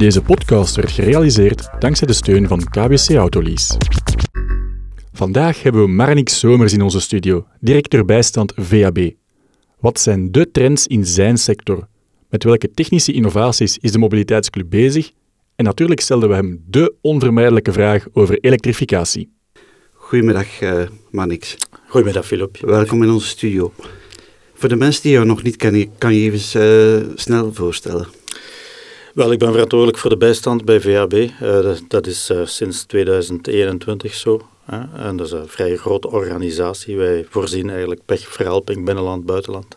Deze 0.00 0.22
podcast 0.22 0.76
werd 0.76 0.90
gerealiseerd 0.90 1.68
dankzij 1.78 2.06
de 2.06 2.12
steun 2.12 2.48
van 2.48 2.64
KBC 2.64 3.10
Autolease. 3.10 3.74
Vandaag 5.12 5.62
hebben 5.62 5.82
we 5.82 5.88
Marnix 5.88 6.38
Somers 6.38 6.72
in 6.72 6.82
onze 6.82 7.00
studio, 7.00 7.46
directeur 7.58 8.04
bijstand 8.04 8.52
VAB. 8.56 9.10
Wat 9.80 10.00
zijn 10.00 10.32
de 10.32 10.50
trends 10.50 10.86
in 10.86 11.06
zijn 11.06 11.38
sector? 11.38 11.88
Met 12.28 12.44
welke 12.44 12.70
technische 12.70 13.12
innovaties 13.12 13.78
is 13.78 13.92
de 13.92 13.98
Mobiliteitsclub 13.98 14.70
bezig? 14.70 15.10
En 15.56 15.64
natuurlijk 15.64 16.00
stelden 16.00 16.28
we 16.28 16.34
hem 16.34 16.64
de 16.66 16.94
onvermijdelijke 17.00 17.72
vraag 17.72 18.06
over 18.12 18.38
elektrificatie. 18.38 19.32
Goedemiddag, 19.92 20.60
uh, 20.60 20.82
Manix. 21.10 21.56
Goedemiddag, 21.88 22.26
Filip. 22.26 22.56
Welkom 22.60 23.02
in 23.02 23.10
onze 23.10 23.28
studio. 23.28 23.72
Voor 24.54 24.68
de 24.68 24.76
mensen 24.76 25.02
die 25.02 25.12
jou 25.12 25.26
nog 25.26 25.42
niet 25.42 25.56
kennen, 25.56 25.98
kan 25.98 26.14
je 26.14 26.30
even 26.30 26.60
uh, 26.62 27.12
snel 27.14 27.54
voorstellen? 27.54 28.19
Wel, 29.20 29.32
ik 29.32 29.38
ben 29.38 29.52
verantwoordelijk 29.52 29.98
voor 29.98 30.10
de 30.10 30.16
bijstand 30.16 30.64
bij 30.64 30.80
VAB. 30.80 31.12
Uh, 31.12 31.28
dat, 31.40 31.82
dat, 31.88 32.06
is 32.06 32.32
sinds 32.44 32.84
2021 32.84 34.14
zo. 34.14 34.48
En 34.96 35.16
dat 35.16 35.26
is 35.26 35.32
een 35.32 35.48
vrij 35.48 35.76
grote 35.76 36.10
organisatie. 36.10 36.96
Wij 36.96 37.26
voorzien 37.28 37.70
eigenlijk 37.70 38.00
pechverhelping 38.04 38.84
binnenland, 38.84 39.26
buitenland. 39.26 39.76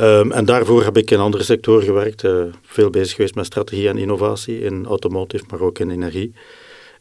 Um, 0.00 0.32
en 0.32 0.44
daarvoor 0.44 0.84
heb 0.84 0.96
ik 0.96 1.10
in 1.10 1.18
andere 1.18 1.42
sectoren 1.42 1.84
gewerkt. 1.84 2.22
Uh, 2.22 2.44
veel 2.62 2.90
bezig 2.90 3.14
geweest 3.14 3.34
met 3.34 3.46
strategie 3.46 3.88
en 3.88 3.98
innovatie 3.98 4.60
in 4.60 4.86
automotive, 4.86 5.44
maar 5.50 5.60
ook 5.60 5.78
in 5.78 5.90
energie. 5.90 6.32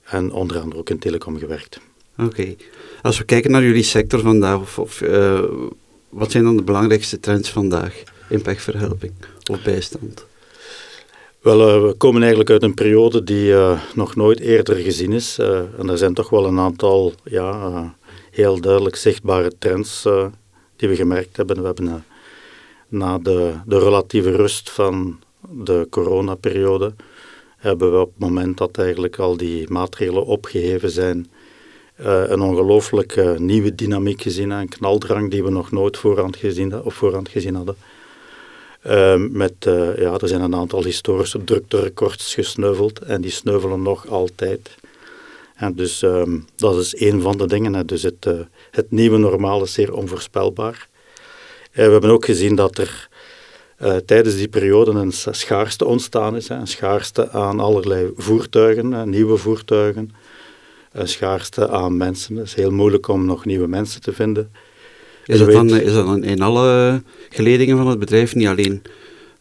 En 0.04 0.32
onder 0.32 0.60
andere 0.60 0.80
ook 0.80 0.90
in 0.90 1.00
telecom 1.00 1.38
gewerkt. 1.38 1.80
Oké. 2.18 2.56
Als 3.02 3.18
we 3.18 3.24
kijken 3.24 3.52
naar 3.52 3.64
jullie 3.64 3.84
sector 3.84 4.20
vandaag, 4.20 4.60
of, 4.60 4.80
of 4.80 5.04
wat 6.10 6.32
zijn 6.32 6.44
dan 6.44 6.56
de 6.56 6.64
belangrijkste 6.64 7.20
trends 7.20 7.50
vandaag 7.50 8.04
in 8.30 8.42
pechverhelping 8.42 9.14
of 9.52 9.64
bijstand? 9.64 10.26
Wel, 11.44 11.76
uh, 11.76 11.88
we 11.88 11.94
komen 11.94 12.22
eigenlijk 12.22 12.50
uit 12.50 12.64
een 12.64 12.74
periode 12.74 13.24
die 13.24 13.48
uh, 13.48 13.82
nog 13.96 14.16
nooit 14.16 14.40
eerder 14.40 14.76
gezien 14.76 15.12
is. 15.12 15.40
Uh, 15.40 15.80
en 15.80 15.90
er 15.90 15.98
zijn 15.98 16.14
toch 16.14 16.30
wel 16.30 16.46
een 16.46 16.60
aantal 16.60 17.14
ja, 17.24 17.96
heel 18.32 18.62
duidelijk 18.62 18.96
zichtbare 18.96 19.52
trends 19.60 20.08
die 20.76 20.90
we 20.90 20.96
gemerkt 20.96 21.38
hebben. 21.38 21.60
We 21.60 21.66
hebben 21.66 22.06
na 22.88 23.18
de, 23.18 23.54
de 23.66 23.80
relatieve 23.80 24.32
rust 24.36 24.70
van 24.70 25.20
de 25.50 25.88
coronaperiode, 25.90 26.94
hebben 27.58 27.92
we 27.92 28.00
op 28.00 28.10
het 28.10 28.20
moment 28.20 28.58
dat 28.58 28.78
eigenlijk 28.78 29.20
al 29.20 29.38
die 29.38 29.72
maatregelen 29.72 30.26
opgeheven 30.26 30.90
zijn, 30.90 31.32
een 31.96 32.42
ongelooflijke 32.42 33.36
nieuwe 33.40 33.76
dynamiek 33.76 34.22
gezien, 34.22 34.50
een 34.50 34.70
knaldrang 34.70 35.32
die 35.32 35.44
we 35.44 35.50
nog 35.50 35.72
nooit 35.72 35.98
voorhand 35.98 36.36
gezien, 36.36 36.84
of 36.84 36.94
voorhand 36.94 37.30
gezien 37.30 37.56
hadden. 37.56 37.76
Uh, 38.88 39.16
met, 39.30 39.54
uh, 39.68 39.98
ja, 39.98 40.18
er 40.18 40.28
zijn 40.28 40.42
een 40.42 40.56
aantal 40.56 40.84
historische 40.84 41.44
drukterecords 41.44 42.34
gesneuveld 42.34 43.00
en 43.00 43.22
die 43.22 43.32
sneuvelen 43.32 43.82
nog 43.82 44.08
altijd. 44.08 44.76
En 45.56 45.76
dus 45.76 46.02
um, 46.02 46.46
dat 46.56 46.78
is 46.78 47.00
een 47.00 47.22
van 47.22 47.38
de 47.38 47.48
dingen. 47.48 47.74
Hè. 47.74 47.86
Dus 47.86 48.04
het, 48.04 48.26
uh, 48.26 48.40
het 48.72 48.92
nieuwe 48.92 49.18
normaal 49.18 49.64
is 49.64 49.74
zeer 49.74 49.94
onvoorspelbaar. 49.94 50.88
we 51.72 51.82
hebben 51.82 52.10
ook 52.10 52.26
gezien 52.26 52.56
dat 52.56 52.78
er 52.78 53.10
tijdens 54.06 54.36
die 54.36 54.48
periode 54.48 54.92
een 54.92 55.12
schaarste 55.12 55.86
ontstaan 55.86 56.36
is. 56.36 56.48
Hè. 56.48 56.56
Een 56.56 56.68
schaarste 56.68 57.30
aan 57.30 57.60
allerlei 57.60 58.12
voertuigen, 58.16 59.10
nieuwe 59.10 59.38
voertuigen. 59.38 60.12
Een 60.92 61.08
schaarste 61.08 61.70
aan 61.70 61.98
mensen. 61.98 62.36
Het 62.36 62.48
is 62.48 62.54
heel 62.54 62.72
moeilijk 62.72 63.08
om 63.08 63.26
nog 63.26 63.46
nieuwe 63.46 63.68
mensen 63.68 64.02
te 64.02 64.14
vinden. 64.14 64.52
Is 65.26 65.40
dat, 65.40 65.52
dan, 65.52 65.70
is 65.70 65.94
dat 65.94 66.06
dan 66.06 66.24
in 66.24 66.42
alle 66.42 67.02
geledingen 67.30 67.78
van 67.78 67.88
het 67.88 68.00
bedrijf, 68.00 68.36
niet 68.36 68.48
alleen 68.48 68.82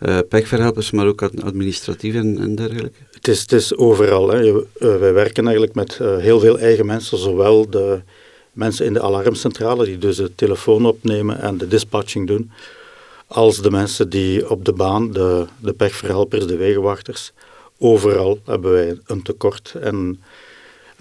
uh, 0.01 0.19
pechverhelpers, 0.29 0.91
maar 0.91 1.07
ook 1.07 1.23
administratief 1.23 2.15
en, 2.15 2.39
en 2.39 2.55
dergelijke? 2.55 2.99
Het 3.11 3.29
is, 3.29 3.41
het 3.41 3.53
is 3.53 3.77
overal. 3.77 4.31
Hè. 4.31 4.39
Je, 4.39 4.67
uh, 4.79 4.97
wij 4.97 5.13
werken 5.13 5.45
eigenlijk 5.45 5.75
met 5.75 5.99
uh, 6.03 6.17
heel 6.17 6.41
veel 6.41 6.59
eigen 6.59 6.87
mensen, 6.87 7.19
zowel 7.19 7.71
de 7.71 8.01
mensen 8.53 8.87
in 8.87 8.93
de 8.93 9.03
alarmcentrale, 9.03 9.85
die 9.85 9.99
dus 9.99 10.17
de 10.17 10.35
telefoon 10.35 10.87
opnemen 10.87 11.41
en 11.41 11.59
de 11.59 11.69
dispatching 11.69 12.27
doen, 12.27 12.51
als 13.27 13.63
de 13.63 13.71
mensen 13.71 14.09
die 14.09 14.51
op 14.51 14.65
de 14.65 14.73
baan, 14.73 15.13
de, 15.13 15.47
de 15.59 15.73
pechverhelpers, 15.73 16.47
de 16.47 16.57
wegenwachters. 16.57 17.33
Overal 17.79 18.39
hebben 18.45 18.73
wij 18.73 18.99
een 19.07 19.23
tekort 19.23 19.75
en 19.81 20.21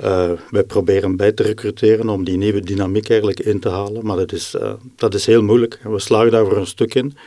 uh, 0.04 0.32
wij 0.50 0.64
proberen 0.64 1.16
bij 1.16 1.32
te 1.32 1.44
recruteren 1.44 2.10
om 2.10 2.24
die 2.24 2.38
nieuwe 2.38 2.60
dynamiek 2.60 3.10
eigenlijk 3.10 3.40
in 3.40 3.60
te 3.60 3.70
halen, 3.70 4.06
maar 4.06 4.18
dat 4.18 4.32
is, 4.32 4.56
uh, 4.56 4.74
dat 4.96 5.14
is 5.14 5.26
heel 5.26 5.44
moeilijk. 5.44 5.80
We 5.84 6.00
slagen 6.00 6.32
daar 6.32 6.46
voor 6.46 6.58
een 6.58 6.68
stuk 6.68 6.96
in, 6.96 7.18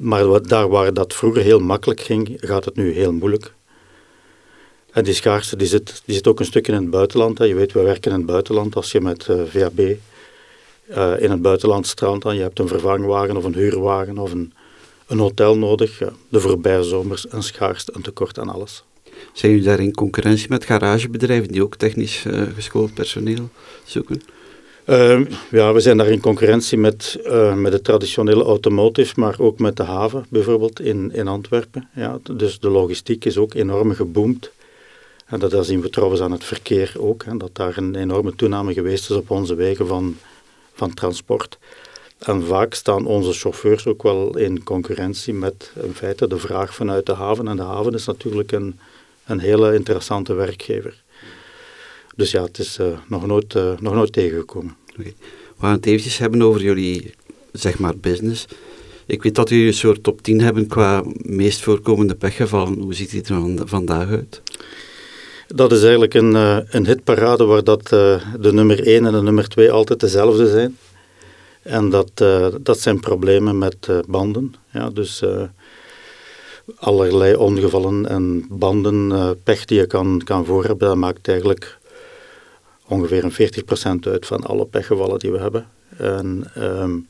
maar 0.00 0.42
daar 0.42 0.68
waar 0.68 0.94
dat 0.94 1.14
vroeger 1.14 1.42
heel 1.42 1.60
makkelijk 1.60 2.00
ging, 2.00 2.36
gaat 2.36 2.64
het 2.64 2.76
nu 2.76 2.92
heel 2.92 3.12
moeilijk. 3.12 3.54
En 4.92 5.04
die 5.04 5.14
schaarste 5.14 5.56
die 5.56 5.66
zit, 5.66 6.02
die 6.04 6.14
zit 6.14 6.26
ook 6.26 6.40
een 6.40 6.46
stuk 6.46 6.68
in 6.68 6.74
het 6.74 6.90
buitenland. 6.90 7.38
Hè. 7.38 7.44
Je 7.44 7.54
weet, 7.54 7.72
we 7.72 7.82
werken 7.82 8.10
in 8.10 8.16
het 8.16 8.26
buitenland. 8.26 8.76
Als 8.76 8.92
je 8.92 9.00
met 9.00 9.26
uh, 9.30 9.42
VAB 9.46 9.78
in 11.18 11.30
het 11.30 11.42
buitenland 11.42 11.86
strandt 11.86 12.24
en 12.24 12.34
je 12.34 12.42
hebt 12.42 12.58
een 12.58 12.68
vervangwagen 12.68 13.36
of 13.36 13.44
een 13.44 13.54
huurwagen 13.54 14.18
of 14.18 14.32
een, 14.32 14.52
een 15.06 15.18
hotel 15.18 15.58
nodig, 15.58 15.98
de 16.28 16.40
voorbije 16.40 16.82
zomers 16.82 17.32
een 17.32 17.42
schaarste, 17.42 17.92
een 17.94 18.02
tekort 18.02 18.38
aan 18.38 18.48
alles. 18.48 18.84
Zijn 19.32 19.52
jullie 19.52 19.66
daar 19.66 19.80
in 19.80 19.94
concurrentie 19.94 20.48
met 20.48 20.64
garagebedrijven 20.64 21.48
die 21.48 21.62
ook 21.62 21.76
technisch 21.76 22.24
uh, 22.26 22.42
geschoold 22.54 22.94
personeel 22.94 23.48
zoeken? 23.84 24.22
Uh, 24.86 25.20
ja, 25.50 25.72
we 25.72 25.80
zijn 25.80 25.96
daar 25.96 26.08
in 26.08 26.20
concurrentie 26.20 26.78
met, 26.78 27.18
uh, 27.24 27.54
met 27.54 27.72
de 27.72 27.82
traditionele 27.82 28.44
automotive, 28.44 29.20
maar 29.20 29.34
ook 29.38 29.58
met 29.58 29.76
de 29.76 29.82
haven 29.82 30.26
bijvoorbeeld 30.28 30.80
in, 30.80 31.12
in 31.12 31.28
Antwerpen. 31.28 31.88
Ja, 31.94 32.18
dus 32.32 32.58
de 32.58 32.68
logistiek 32.68 33.24
is 33.24 33.38
ook 33.38 33.54
enorm 33.54 33.94
geboomd. 33.94 34.50
En 35.26 35.38
dat 35.38 35.66
zien 35.66 35.80
we 35.80 35.90
trouwens 35.90 36.20
aan 36.20 36.32
het 36.32 36.44
verkeer 36.44 36.92
ook, 36.98 37.24
hè, 37.24 37.36
dat 37.36 37.50
daar 37.52 37.76
een 37.76 37.94
enorme 37.94 38.34
toename 38.34 38.72
geweest 38.72 39.10
is 39.10 39.16
op 39.16 39.30
onze 39.30 39.54
wegen 39.54 39.86
van, 39.86 40.16
van 40.74 40.94
transport. 40.94 41.58
En 42.18 42.42
vaak 42.42 42.74
staan 42.74 43.06
onze 43.06 43.32
chauffeurs 43.32 43.86
ook 43.86 44.02
wel 44.02 44.36
in 44.36 44.64
concurrentie 44.64 45.34
met 45.34 45.72
in 45.82 45.94
feite 45.94 46.28
de 46.28 46.38
vraag 46.38 46.74
vanuit 46.74 47.06
de 47.06 47.14
haven. 47.14 47.48
En 47.48 47.56
de 47.56 47.62
haven 47.62 47.94
is 47.94 48.06
natuurlijk 48.06 48.52
een, 48.52 48.78
een 49.26 49.40
hele 49.40 49.74
interessante 49.74 50.34
werkgever. 50.34 51.02
Dus 52.16 52.30
ja, 52.30 52.42
het 52.42 52.58
is 52.58 52.78
uh, 52.78 52.86
nog, 53.08 53.26
nooit, 53.26 53.54
uh, 53.54 53.72
nog 53.78 53.94
nooit 53.94 54.12
tegengekomen. 54.12 54.76
Okay. 54.98 55.14
We 55.56 55.62
gaan 55.62 55.72
het 55.72 55.86
eventjes 55.86 56.18
hebben 56.18 56.42
over 56.42 56.62
jullie, 56.62 57.14
zeg 57.52 57.78
maar, 57.78 57.96
business. 57.96 58.46
Ik 59.06 59.22
weet 59.22 59.34
dat 59.34 59.48
jullie 59.48 59.66
een 59.66 59.74
soort 59.74 60.02
top 60.02 60.22
10 60.22 60.40
hebben 60.40 60.66
qua 60.66 61.02
meest 61.16 61.60
voorkomende 61.60 62.14
pechgevallen. 62.14 62.80
Hoe 62.80 62.94
ziet 62.94 63.12
het 63.12 63.28
er 63.28 63.34
van, 63.34 63.60
vandaag 63.64 64.08
uit? 64.08 64.42
Dat 65.46 65.72
is 65.72 65.82
eigenlijk 65.82 66.14
een, 66.14 66.34
uh, 66.34 66.58
een 66.68 66.86
hitparade 66.86 67.44
waar 67.44 67.64
dat, 67.64 67.88
de 67.88 68.52
nummer 68.52 68.86
1 68.86 69.06
en 69.06 69.12
de 69.12 69.22
nummer 69.22 69.48
2 69.48 69.70
altijd 69.70 70.00
dezelfde 70.00 70.48
zijn. 70.48 70.76
En 71.62 71.90
dat, 71.90 72.10
dat 72.62 72.80
zijn 72.80 73.00
problemen 73.00 73.58
met 73.58 73.88
banden. 74.08 74.54
Ja, 74.72 74.90
dus 74.90 75.22
allerlei 76.74 77.34
ongevallen 77.34 78.06
en 78.08 78.46
banden, 78.48 79.10
uh, 79.10 79.30
pech 79.42 79.64
die 79.64 79.78
je 79.78 79.86
kan, 79.86 80.22
kan 80.24 80.44
voorhebben, 80.44 80.88
dat 80.88 80.96
maakt 80.96 81.28
eigenlijk 81.28 81.78
ongeveer 82.86 83.24
een 83.24 84.04
40% 84.06 84.08
uit 84.08 84.26
van 84.26 84.42
alle 84.42 84.66
pechgevallen 84.66 85.18
die 85.18 85.30
we 85.30 85.38
hebben. 85.38 85.68
En 85.96 86.50
um, 86.58 87.06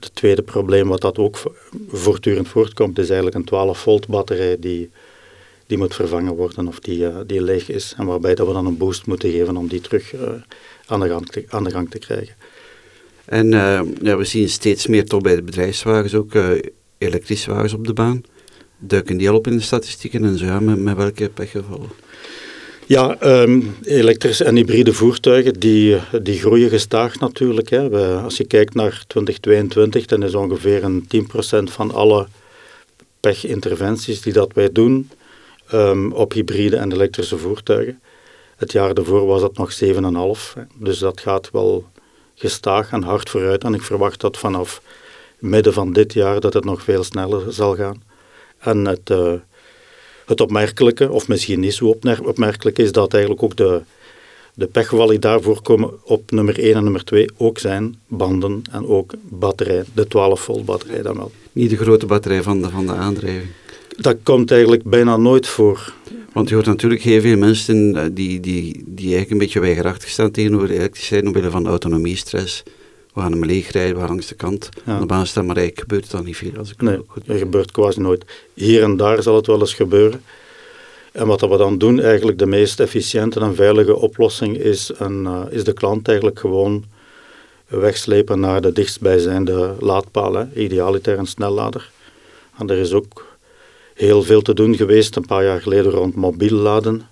het 0.00 0.14
tweede 0.14 0.42
probleem 0.42 0.88
wat 0.88 1.00
dat 1.00 1.18
ook 1.18 1.38
voortdurend 1.88 2.48
voortkomt, 2.48 2.98
is 2.98 3.06
eigenlijk 3.06 3.36
een 3.36 3.44
12 3.44 3.78
volt 3.78 4.06
batterij 4.06 4.56
die, 4.58 4.90
die 5.66 5.78
moet 5.78 5.94
vervangen 5.94 6.34
worden 6.34 6.68
of 6.68 6.80
die, 6.80 6.98
uh, 6.98 7.16
die 7.26 7.42
leeg 7.42 7.68
is. 7.68 7.94
En 7.96 8.06
waarbij 8.06 8.34
dat 8.34 8.46
we 8.46 8.52
dan 8.52 8.66
een 8.66 8.76
boost 8.76 9.06
moeten 9.06 9.30
geven 9.30 9.56
om 9.56 9.68
die 9.68 9.80
terug 9.80 10.14
uh, 10.14 10.20
aan, 10.86 11.00
de 11.00 11.08
gang 11.08 11.26
te, 11.26 11.44
aan 11.48 11.64
de 11.64 11.70
gang 11.70 11.90
te 11.90 11.98
krijgen. 11.98 12.34
En 13.24 13.50
ja, 14.02 14.16
we 14.16 14.24
zien 14.24 14.48
steeds 14.48 14.86
meer 14.86 15.04
toch 15.04 15.20
bij 15.20 15.34
de 15.34 15.42
bedrijfswagens 15.42 16.14
ook 16.14 16.32
elektrische 16.98 17.50
wagens 17.50 17.72
op 17.72 17.86
de 17.86 17.92
baan 17.92 18.22
duiken 18.80 19.16
die 19.16 19.30
al 19.30 19.36
op 19.36 19.46
in 19.46 19.56
de 19.56 19.62
statistieken 19.62 20.24
en 20.24 20.38
zo, 20.38 20.44
ja, 20.44 20.60
met, 20.60 20.96
welke 20.96 21.28
pechgevallen? 21.28 21.88
Ja, 22.86 23.16
um, 23.42 23.76
elektrische 23.82 24.44
en 24.44 24.56
hybride 24.56 24.92
voertuigen 24.92 25.60
die, 25.60 25.96
die 26.22 26.38
groeien 26.38 26.68
gestaag 26.68 27.18
natuurlijk. 27.18 27.70
Hè. 27.70 27.88
We, 27.88 28.20
als 28.22 28.36
je 28.36 28.44
kijkt 28.44 28.74
naar 28.74 29.04
2022, 29.06 30.06
dan 30.06 30.22
is 30.22 30.34
ongeveer 30.34 30.84
een 30.84 31.08
10% 31.68 31.72
van 31.72 31.90
alle 31.90 32.26
pechinterventies 33.20 34.20
die 34.20 34.32
dat 34.32 34.52
wij 34.54 34.72
doen 34.72 35.10
um, 35.72 36.12
op 36.12 36.32
hybride 36.32 36.76
en 36.76 36.92
elektrische 36.92 37.38
voertuigen. 37.38 38.00
Het 38.56 38.72
jaar 38.72 38.94
daarvoor 38.94 39.26
was 39.26 39.40
dat 39.40 39.56
nog 39.56 39.78
7,5. 39.84 40.62
Dus 40.74 40.98
dat 40.98 41.20
gaat 41.20 41.50
wel 41.52 41.84
gestaag 42.34 42.92
en 42.92 43.02
hard 43.02 43.30
vooruit. 43.30 43.64
En 43.64 43.74
ik 43.74 43.82
verwacht 43.82 44.20
dat 44.20 44.38
vanaf 44.38 44.82
midden 45.38 45.72
van 45.72 45.92
dit 45.92 46.12
jaar 46.12 46.40
dat 46.40 46.54
het 46.54 46.64
nog 46.64 46.82
veel 46.82 47.04
sneller 47.04 47.52
zal 47.52 47.74
gaan. 47.74 48.02
En 48.60 48.84
het, 48.84 49.10
uh, 49.10 49.32
het 50.26 50.40
opmerkelijke, 50.40 51.10
of 51.10 51.28
misschien 51.28 51.60
niet 51.60 51.74
zo 51.74 51.96
opmerkelijk, 52.24 52.78
is 52.78 52.92
dat 52.92 53.12
eigenlijk 53.12 53.42
ook 53.42 53.56
de, 53.56 53.80
de 54.54 54.66
pechgevallen 54.66 55.10
die 55.10 55.18
daarvoor 55.18 55.62
komen 55.62 55.90
op 56.04 56.30
nummer 56.30 56.58
1 56.58 56.74
en 56.74 56.82
nummer 56.82 57.04
2 57.04 57.28
ook 57.36 57.58
zijn 57.58 57.98
banden 58.06 58.62
en 58.70 58.86
ook 58.86 59.12
batterij, 59.28 59.84
de 59.94 60.06
12 60.06 60.40
volt 60.40 60.64
batterij 60.64 61.02
dan 61.02 61.16
wel. 61.16 61.30
Niet 61.52 61.70
de 61.70 61.76
grote 61.76 62.06
batterij 62.06 62.42
van 62.42 62.62
de, 62.62 62.68
van 62.68 62.86
de 62.86 62.92
aandrijving. 62.92 63.50
Dat 63.96 64.16
komt 64.22 64.50
eigenlijk 64.50 64.82
bijna 64.82 65.16
nooit 65.16 65.46
voor. 65.46 65.92
Want 66.32 66.48
je 66.48 66.54
hoort 66.54 66.66
natuurlijk 66.66 67.02
heel 67.02 67.20
veel 67.20 67.36
mensen 67.36 67.96
eh, 67.96 68.04
die, 68.12 68.40
die, 68.40 68.82
die 68.86 69.04
eigenlijk 69.04 69.30
een 69.30 69.38
beetje 69.38 69.60
weigerachtig 69.60 70.08
staan 70.08 70.30
tegenover 70.30 70.70
elektriciteit 70.70 71.26
omwille 71.26 71.50
van 71.50 71.66
autonomiestress. 71.66 72.62
We 73.14 73.20
gaan 73.20 73.32
hem 73.32 73.44
leegrijden, 73.44 73.94
we 73.94 74.00
gaan 74.00 74.08
langs 74.08 74.26
de 74.26 74.34
kant 74.34 74.68
ja. 74.84 74.92
aan 74.92 75.00
de 75.00 75.06
baan 75.06 75.26
staan, 75.26 75.46
maar 75.46 75.56
eigenlijk 75.56 75.88
gebeurt 75.88 76.10
dan 76.10 76.24
niet 76.24 76.36
veel. 76.36 76.56
Als 76.58 76.70
ik 76.70 76.80
nee, 76.80 77.00
goed 77.06 77.26
dat 77.26 77.38
gebeurt 77.38 77.70
quasi 77.70 78.00
nooit. 78.00 78.24
Hier 78.54 78.82
en 78.82 78.96
daar 78.96 79.22
zal 79.22 79.36
het 79.36 79.46
wel 79.46 79.60
eens 79.60 79.74
gebeuren. 79.74 80.22
En 81.12 81.26
wat 81.26 81.40
we 81.40 81.56
dan 81.56 81.78
doen, 81.78 82.00
eigenlijk 82.00 82.38
de 82.38 82.46
meest 82.46 82.80
efficiënte 82.80 83.40
en 83.40 83.54
veilige 83.54 83.96
oplossing, 83.96 84.56
is, 84.56 84.90
een, 84.98 85.24
uh, 85.24 85.42
is 85.50 85.64
de 85.64 85.72
klant 85.72 86.08
eigenlijk 86.08 86.38
gewoon 86.38 86.84
wegslepen 87.66 88.40
naar 88.40 88.60
de 88.60 88.72
dichtstbijzijnde 88.72 89.74
laadpaal, 89.80 90.34
hè, 90.34 90.44
idealiter 90.54 91.18
een 91.18 91.26
snellader. 91.26 91.90
En 92.58 92.70
er 92.70 92.78
is 92.78 92.92
ook 92.92 93.26
heel 93.94 94.22
veel 94.22 94.42
te 94.42 94.54
doen 94.54 94.76
geweest 94.76 95.16
een 95.16 95.26
paar 95.26 95.44
jaar 95.44 95.60
geleden 95.60 95.92
rond 95.92 96.14
mobiel 96.14 96.56
laden. 96.56 97.08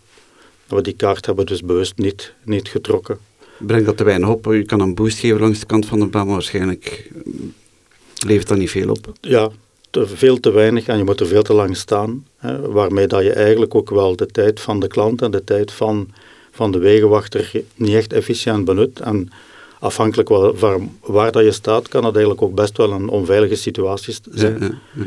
Maar 0.68 0.82
die 0.82 0.96
kaart 0.96 1.26
hebben 1.26 1.44
we 1.44 1.50
dus 1.50 1.62
bewust 1.62 1.96
niet, 1.96 2.32
niet 2.44 2.68
getrokken. 2.68 3.18
Brengt 3.58 3.86
dat 3.86 3.96
te 3.96 4.04
weinig 4.04 4.28
op? 4.28 4.44
Je 4.44 4.64
kan 4.64 4.80
een 4.80 4.94
boost 4.94 5.18
geven 5.18 5.40
langs 5.40 5.60
de 5.60 5.66
kant 5.66 5.86
van 5.86 5.98
de 5.98 6.06
baan, 6.06 6.24
maar 6.24 6.34
waarschijnlijk 6.34 7.10
levert 8.26 8.48
dat 8.48 8.58
niet 8.58 8.70
veel 8.70 8.90
op. 8.90 9.12
Ja, 9.20 9.50
te, 9.90 10.06
veel 10.06 10.40
te 10.40 10.50
weinig 10.50 10.86
en 10.86 10.98
je 10.98 11.04
moet 11.04 11.20
er 11.20 11.26
veel 11.26 11.42
te 11.42 11.54
lang 11.54 11.76
staan. 11.76 12.26
Hè, 12.36 12.60
waarmee 12.60 13.06
dat 13.06 13.22
je 13.22 13.32
eigenlijk 13.32 13.74
ook 13.74 13.90
wel 13.90 14.16
de 14.16 14.26
tijd 14.26 14.60
van 14.60 14.80
de 14.80 14.86
klant 14.86 15.22
en 15.22 15.30
de 15.30 15.44
tijd 15.44 15.72
van, 15.72 16.08
van 16.50 16.72
de 16.72 16.78
wegenwachter 16.78 17.50
niet 17.74 17.94
echt 17.94 18.12
efficiënt 18.12 18.64
benut. 18.64 19.00
En 19.00 19.30
afhankelijk 19.80 20.58
van 20.58 20.96
waar 21.00 21.32
dat 21.32 21.44
je 21.44 21.52
staat, 21.52 21.88
kan 21.88 22.02
dat 22.02 22.12
eigenlijk 22.12 22.42
ook 22.44 22.54
best 22.54 22.76
wel 22.76 22.92
een 22.92 23.08
onveilige 23.08 23.54
situatie 23.54 24.16
zijn. 24.30 24.56
Ja, 24.60 24.70
ja, 24.92 25.04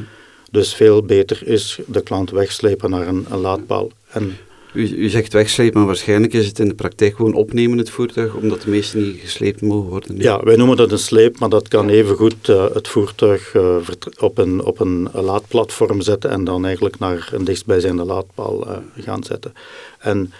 dus 0.51 0.73
veel 0.73 1.03
beter 1.03 1.47
is 1.47 1.79
de 1.87 2.01
klant 2.01 2.29
wegslepen 2.29 2.89
naar 2.89 3.07
een, 3.07 3.25
een 3.29 3.39
laadpaal. 3.39 3.91
En 4.07 4.37
u, 4.73 4.95
u, 4.97 5.09
zegt 5.09 5.33
wegslepen, 5.33 5.77
maar 5.77 5.87
waarschijnlijk 5.87 6.33
is 6.33 6.47
het 6.47 6.59
in 6.59 6.67
de 6.67 6.73
praktijk 6.73 7.15
gewoon 7.15 7.33
opnemen 7.33 7.77
het 7.77 7.89
voertuig, 7.89 8.33
omdat 8.33 8.61
de 8.61 8.69
meeste 8.69 8.97
niet 8.97 9.19
gesleept 9.19 9.61
mogen 9.61 9.89
worden. 9.89 10.17
Ja, 10.17 10.43
wij 10.43 10.55
noemen 10.55 10.77
dat 10.77 10.91
een 10.91 10.99
sleep, 10.99 11.39
maar 11.39 11.49
dat 11.49 11.67
kan 11.67 11.89
evengoed 11.89 12.47
uh, 12.49 12.65
het 12.73 12.87
voertuig 12.87 13.53
uh, 13.53 13.75
op, 14.19 14.37
een, 14.37 14.63
op 14.63 14.79
een 14.79 15.09
laadplatform 15.13 16.01
zetten 16.01 16.29
en 16.29 16.43
dan 16.43 16.65
eigenlijk 16.65 16.99
naar 16.99 17.29
een 17.33 17.43
dichtstbijzijnde 17.43 18.03
laadpaal 18.03 18.67
uh, 18.67 18.77
gaan 18.97 19.23
zetten. 19.23 19.53
En 19.99 20.33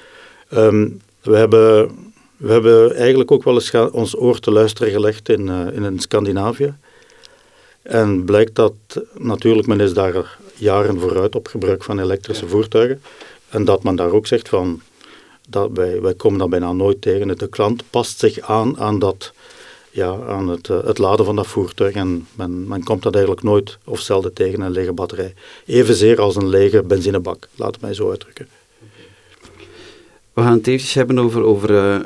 um, 0.54 1.02
we 1.22 1.36
hebben 1.36 1.92
we 2.38 2.52
hebben 2.52 2.96
eigenlijk 2.96 3.32
ook 3.32 3.44
wel 3.44 3.54
eens 3.54 3.72
ons 3.92 4.18
oor 4.18 4.40
te 4.40 4.52
luisteren 4.52 4.92
gelegd 4.92 5.30
in, 5.30 5.50
in 5.74 6.00
Scandinavië. 6.00 6.74
En 7.82 8.26
blijkt 8.26 8.56
dat 8.56 8.74
natuurlijk, 9.18 9.68
men 9.68 9.80
is 9.80 9.94
daar 9.94 10.38
jaren 10.56 11.00
vooruit 11.00 11.36
op 11.36 11.48
gebruik 11.48 11.84
van 11.84 12.00
elektrische 12.00 12.48
voertuigen. 12.48 13.02
En 13.52 13.66
dat 13.66 13.84
men 13.84 13.96
daar 13.96 14.12
ook 14.12 14.28
zegt 14.28 14.50
van, 14.50 14.82
dat 15.50 15.70
wij, 15.74 16.02
wij 16.02 16.14
komen 16.14 16.40
dat 16.40 16.50
bijna 16.50 16.72
nooit 16.72 17.02
tegen. 17.02 17.38
De 17.38 17.48
klant 17.50 17.84
past 17.90 18.20
zich 18.20 18.40
aan 18.40 18.80
aan, 18.80 19.00
dat, 19.00 19.34
ja, 19.92 20.18
aan 20.28 20.48
het, 20.48 20.68
uh, 20.68 20.84
het 20.84 20.98
laden 20.98 21.26
van 21.26 21.36
dat 21.36 21.48
voertuig. 21.48 21.96
En 21.96 22.28
men, 22.36 22.68
men 22.68 22.84
komt 22.84 23.04
dat 23.04 23.14
eigenlijk 23.14 23.44
nooit 23.44 23.78
of 23.86 24.00
zelden 24.00 24.34
tegen 24.34 24.62
een 24.62 24.72
lege 24.72 24.94
batterij. 24.94 25.34
Evenzeer 25.66 26.22
als 26.22 26.36
een 26.36 26.50
lege 26.50 26.84
benzinebak, 26.84 27.48
laat 27.56 27.72
het 27.74 27.82
mij 27.82 27.94
zo 27.94 28.10
uitdrukken. 28.10 28.48
We 30.34 30.42
gaan 30.42 30.58
het 30.58 30.68
eventjes 30.68 30.94
hebben 30.94 31.20
over, 31.20 31.44
over 31.44 31.70
uh, 31.70 32.00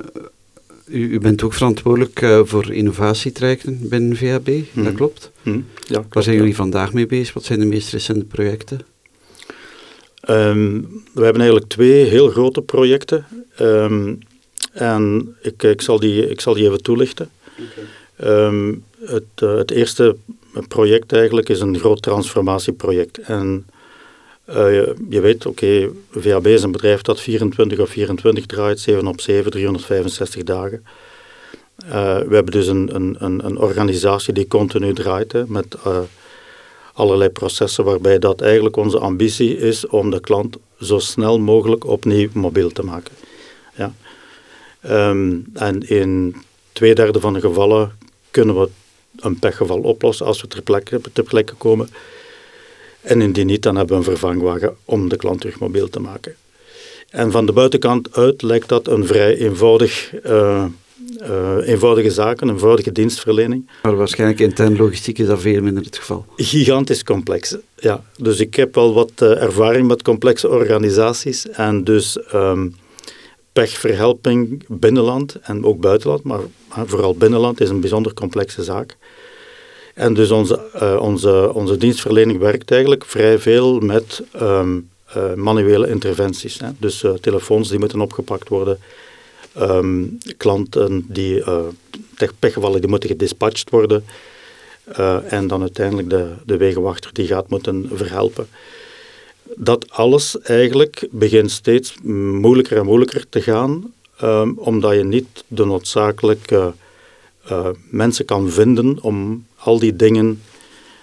u, 0.88 1.10
u, 1.10 1.20
bent 1.20 1.44
ook 1.44 1.54
verantwoordelijk 1.54 2.22
uh, 2.22 2.40
voor 2.44 2.74
innovatietrajecten 2.74 3.88
binnen 3.90 4.18
VHB, 4.18 4.48
mm. 4.48 4.66
dat 4.74 4.84
Mhm. 4.84 4.96
klopt? 4.96 5.32
Mm, 5.42 5.66
ja, 5.88 5.94
klopt, 5.94 6.14
Waar 6.14 6.24
zijn 6.24 6.36
ja. 6.36 6.42
jullie 6.42 6.56
vandaag 6.56 6.94
mee 6.94 7.06
bezig? 7.06 7.34
Wat 7.34 7.44
zijn 7.44 7.60
de 7.60 7.66
meest 7.66 7.92
recente 7.92 8.26
projecten? 8.26 8.80
Um, 10.30 11.04
we 11.14 11.24
hebben 11.24 11.42
eigenlijk 11.42 11.72
twee 11.72 12.04
heel 12.04 12.30
grote 12.30 12.62
projecten. 12.62 13.26
Um, 13.60 14.20
en 14.72 15.36
ik, 15.42 15.64
ik, 15.64 15.82
zal 15.82 16.00
die, 16.00 16.30
ik 16.30 16.42
zal 16.42 16.54
die 16.54 16.66
even 16.66 16.82
toelichten. 16.82 17.30
Okay. 18.18 18.46
Um, 18.46 18.84
het, 19.06 19.24
uh, 19.44 19.56
het 19.56 19.72
eerste 19.72 20.16
project 20.68 21.14
eigenlijk 21.14 21.50
is 21.50 21.60
een 21.60 21.80
groot 21.80 22.02
transformatieproject. 22.02 23.18
En 23.18 23.66
uh, 24.50 24.56
je, 24.56 24.94
je, 25.10 25.20
weet, 25.20 25.46
oké, 25.46 25.66
okay, 25.66 25.90
VAB 26.12 26.48
is 26.48 26.64
een 26.64 26.72
bedrijf 26.72 27.02
dat 27.02 27.22
24 27.22 27.80
of 27.80 27.90
24 27.90 28.46
draait, 28.46 28.80
7 28.80 29.08
op 29.08 29.22
7, 29.22 29.52
365 29.52 30.44
dagen. 30.44 30.86
Uh, 31.86 31.92
we 32.18 32.36
hebben 32.36 32.52
dus 32.52 32.68
een, 32.68 32.96
een, 32.96 33.16
een, 33.20 33.46
een 33.46 33.58
organisatie 33.58 34.34
die 34.34 34.48
continu 34.48 34.94
draait 34.94 35.32
hè, 35.32 35.44
met 35.48 35.76
allerlei 36.96 37.30
processen 37.30 37.84
waarbij 37.84 38.20
dat 38.20 38.42
eigenlijk 38.42 38.76
onze 38.76 39.00
ambitie 39.00 39.58
is 39.58 39.88
om 39.88 40.10
de 40.10 40.20
klant 40.20 40.58
zo 40.80 41.00
snel 41.00 41.40
mogelijk 41.40 41.86
opnieuw 41.86 42.30
mobiel 42.34 42.72
te 42.72 42.84
maken. 42.84 43.14
Ja. 43.76 43.94
Um, 45.10 45.46
en 45.54 45.88
in 45.88 46.36
twee 46.72 46.96
derde 46.96 47.20
van 47.20 47.34
de 47.34 47.40
gevallen 47.40 47.92
kunnen 48.32 48.60
we 48.60 48.70
een 49.16 49.40
pechgeval 49.40 49.80
oplossen 49.80 50.26
als 50.26 50.42
we 50.42 50.48
ter 50.48 50.62
plekke, 50.62 51.02
ter 51.14 51.24
plekke 51.24 51.54
komen. 51.54 51.90
En 53.02 53.22
indien 53.22 53.46
niet, 53.46 53.64
dan 53.64 53.76
hebben 53.76 53.96
we 53.96 54.02
een 54.04 54.18
vervangwagen 54.18 54.76
om 54.86 55.10
de 55.10 55.16
klant 55.16 55.42
terug 55.42 55.60
mobiel 55.60 55.90
te 55.90 56.00
maken. 56.00 56.36
En 57.10 57.32
van 57.32 57.46
de 57.46 57.52
buitenkant 57.52 58.16
uit 58.16 58.42
lijkt 58.42 58.70
dat 58.70 58.88
een 58.88 59.06
vrij 59.06 59.38
eenvoudig, 59.38 60.14
uh, 60.26 60.66
uh, 61.22 61.68
eenvoudige 61.68 62.12
zaak, 62.12 62.42
een 62.42 62.50
eenvoudige 62.50 62.92
dienstverlening. 62.92 63.70
Maar 63.82 63.96
waarschijnlijk 63.96 64.40
intern 64.40 64.78
logistiek 64.78 65.20
is 65.20 65.28
dat 65.28 65.42
veel 65.42 65.62
minder 65.62 65.84
het 65.84 65.98
geval. 65.98 66.26
Gigantisch 66.36 67.04
complex, 67.04 67.58
ja. 67.76 68.04
Dus 68.18 68.40
ik 68.40 68.56
heb 68.56 68.76
wel 68.76 68.94
wat 68.94 69.12
uh, 69.24 69.42
ervaring 69.42 69.88
met 69.88 70.02
complexe 70.02 70.50
organisaties 70.50 71.50
en 71.50 71.84
dus 71.84 72.18
um, 72.34 72.76
pechverhelping 73.54 74.66
binnenland 74.68 75.36
en 75.42 75.66
ook 75.66 75.80
buitenland, 75.80 76.24
maar 76.24 76.40
vooral 76.70 77.16
binnenland 77.16 77.62
is 77.62 77.70
een 77.70 77.80
bijzonder 77.80 78.14
complexe 78.14 78.64
zaak. 78.64 78.98
En 79.94 80.14
dus 80.14 80.32
onze, 80.32 80.60
uh, 80.76 80.98
onze, 81.02 81.54
onze 81.54 81.78
dienstverlening 81.78 82.40
werkt 82.40 82.72
eigenlijk 82.72 83.06
vrij 83.06 83.40
veel 83.40 83.80
met 83.80 84.24
um, 84.42 84.90
uh, 85.18 85.34
manuele 85.34 85.88
interventies. 85.88 86.60
Hè. 86.60 86.68
Dus 86.78 87.04
telefoons 87.22 87.70
die 87.70 87.80
moeten 87.80 88.02
opgepakt 88.02 88.50
worden, 88.50 88.80
um, 89.60 90.18
klanten 90.38 91.06
die 91.08 91.44
pechgevallen 92.40 92.82
die 92.82 92.90
moeten 92.90 93.10
gedispatcht 93.10 93.70
worden 93.70 94.06
en 95.30 95.48
dan 95.48 95.62
uiteindelijk 95.62 96.10
de, 96.10 96.34
de 96.46 96.58
wegenwachter 96.58 97.14
die 97.14 97.28
gaat 97.28 97.50
moeten 97.50 97.90
verhelpen. 97.94 98.48
Dat 99.56 99.92
alles 99.92 100.40
eigenlijk 100.40 101.08
begint 101.12 101.52
steeds 101.52 101.96
moeilijker 102.04 102.78
en 102.78 102.86
moeilijker 102.86 103.26
te 103.30 103.42
gaan, 103.42 103.94
um, 104.24 104.58
omdat 104.58 104.96
je 104.96 105.04
niet 105.04 105.44
de 105.48 105.66
noodzakelijke 105.66 106.74
mensen 107.90 108.26
kan 108.26 108.50
vinden 108.50 109.02
om 109.02 109.46
al 109.56 109.80
die 109.80 109.96
dingen 109.96 110.42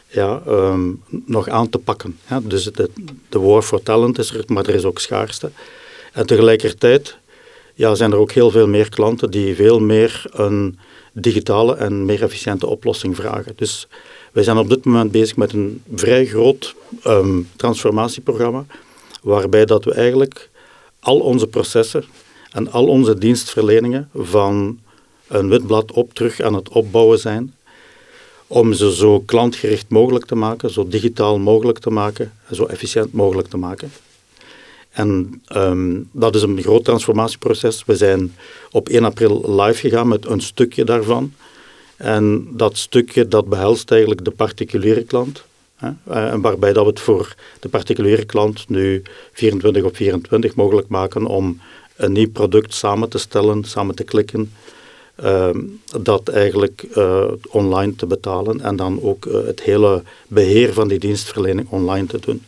ja, 0.09 0.43
um, 0.49 1.03
nog 1.09 1.49
aan 1.49 1.69
te 1.69 1.79
pakken. 1.79 2.19
Ja, 2.29 2.41
dus 2.45 2.65
de, 2.65 2.91
de 3.29 3.39
war 3.39 3.63
for 3.63 3.83
talent 3.83 4.19
is 4.19 4.35
er, 4.35 4.45
maar 4.47 4.67
er 4.67 4.75
is 4.75 4.85
ook 4.85 4.99
schaarste. 4.99 5.51
En 6.13 6.27
tegelijkertijd 6.27 7.17
ja, 7.83 7.95
zijn 7.95 8.13
er 8.13 8.19
ook 8.19 8.33
heel 8.33 8.51
veel 8.51 8.67
meer 8.67 8.89
klanten 8.89 9.31
die 9.31 9.55
veel 9.55 9.81
meer 9.81 10.25
een 10.33 10.79
digitale 11.13 11.75
en 11.75 12.05
meer 12.05 12.23
efficiënte 12.23 12.67
oplossing 12.67 13.17
vragen. 13.17 13.53
Dus 13.57 13.89
wij 14.33 14.43
zijn 14.43 14.59
op 14.59 14.69
dit 14.69 14.85
moment 14.85 15.11
bezig 15.11 15.37
met 15.37 15.53
een 15.53 15.83
vrij 15.95 16.27
groot 16.27 16.75
um, 17.07 17.49
transformatieprogramma, 17.57 18.65
waarbij 19.23 19.65
dat 19.65 19.85
we 19.85 19.93
eigenlijk 19.93 20.51
al 21.01 21.19
onze 21.19 21.47
processen 21.47 22.05
en 22.53 22.71
al 22.73 22.87
onze 22.87 23.19
dienstverleningen 23.19 24.09
van 24.15 24.79
een 25.27 25.49
witblad 25.49 25.93
op 25.93 26.15
terug 26.15 26.41
aan 26.41 26.55
het 26.55 26.69
opbouwen 26.69 27.19
zijn 27.19 27.55
om 28.47 28.73
ze 28.73 28.95
zo 28.95 29.21
klantgericht 29.21 29.89
mogelijk 29.89 30.25
te 30.25 30.35
maken, 30.35 30.71
zo 30.71 30.89
digitaal 30.89 31.39
mogelijk 31.39 31.79
te 31.79 31.91
maken, 31.91 32.33
zo 32.51 32.65
efficiënt 32.65 33.13
mogelijk 33.13 33.49
te 33.49 33.57
maken. 33.57 33.93
En 34.93 35.43
um, 35.57 36.09
dat 36.13 36.35
is 36.35 36.43
een 36.43 36.63
groot 36.63 36.85
transformatieproces. 36.85 37.85
We 37.85 37.97
zijn 37.97 38.35
op 38.71 38.89
1 38.89 39.05
april 39.05 39.61
live 39.61 39.81
gegaan 39.81 40.09
met 40.09 40.27
een 40.27 40.41
stukje 40.41 40.85
daarvan. 40.85 41.33
En 41.97 42.49
dat 42.51 42.77
stukje 42.77 43.29
dat 43.29 43.49
behelst 43.49 43.91
eigenlijk 43.91 44.25
de 44.25 44.31
particuliere 44.31 45.03
klant. 45.03 45.45
Hè, 45.77 45.91
en 46.31 46.41
waarbij 46.41 46.73
dat 46.73 46.85
we 46.85 46.91
het 46.91 47.01
voor 47.01 47.35
de 47.61 47.69
particuliere 47.69 48.25
klant 48.25 48.69
nu 48.69 49.03
24 49.33 49.85
op 49.85 49.97
24 49.97 50.55
mogelijk 50.55 50.89
maken 50.89 51.27
om 51.27 51.61
een 51.97 52.13
nieuw 52.13 52.31
product 52.31 52.75
samen 52.75 53.09
te 53.09 53.19
stellen, 53.19 53.65
samen 53.65 53.95
te 53.95 54.05
klikken, 54.05 54.53
uh, 55.25 55.51
dat 56.01 56.29
eigenlijk 56.29 56.85
uh, 56.97 57.25
online 57.49 57.95
te 57.95 58.07
betalen 58.07 58.61
en 58.61 58.77
dan 58.77 59.03
ook 59.03 59.27
uh, 59.27 59.35
het 59.47 59.63
hele 59.63 60.03
beheer 60.29 60.73
van 60.73 60.89
die 60.89 60.99
dienstverlening 60.99 61.71
online 61.71 62.07
te 62.07 62.19
doen. 62.19 62.43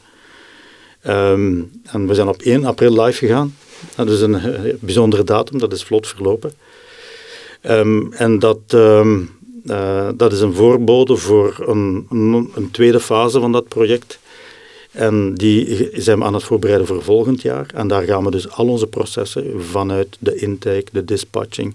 Um, 1.07 1.71
en 1.83 2.07
we 2.07 2.15
zijn 2.15 2.29
op 2.29 2.43
1 2.43 2.65
april 2.65 3.03
live 3.03 3.19
gegaan. 3.19 3.57
Dat 3.97 4.09
is 4.09 4.21
een 4.21 4.41
bijzondere 4.81 5.25
datum, 5.25 5.59
dat 5.59 5.73
is 5.73 5.85
vlot 5.85 6.07
verlopen. 6.07 6.53
Um, 7.63 8.13
en 8.13 8.39
dat, 8.39 8.59
um, 8.75 9.31
dat 10.17 10.33
is 10.33 10.41
een 10.41 10.55
voorbode 10.55 11.17
voor 11.17 11.65
een, 11.67 12.07
een, 12.11 12.51
een, 12.55 12.71
tweede 12.71 13.01
fase 13.01 13.41
van 13.41 13.53
dat 13.53 13.69
project. 13.69 14.19
En 14.91 15.35
die 15.35 15.89
zijn 15.93 16.19
we 16.19 16.25
aan 16.25 16.35
het 16.35 16.43
voorbereiden 16.43 16.87
voor 16.87 17.03
volgend 17.03 17.43
jaar. 17.43 17.67
En 17.75 17.89
daar 17.89 18.03
gaan 18.03 18.25
we 18.25 18.31
dus 18.31 18.51
al 18.51 18.69
onze 18.69 18.87
processen 18.87 19.63
vanuit 19.63 20.17
de 20.19 20.37
intake, 20.37 20.87
de 20.93 21.05
dispatching, 21.05 21.75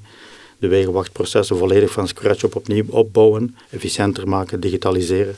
de 0.60 0.68
wegenwachtprocessen 0.68 1.58
volledig 1.58 1.92
van 1.92 2.08
scratch 2.08 2.44
op 2.44 2.56
opnieuw 2.56 2.84
opbouwen, 2.90 3.56
efficiënter 3.70 4.28
maken, 4.28 4.60
digitaliseren, 4.60 5.36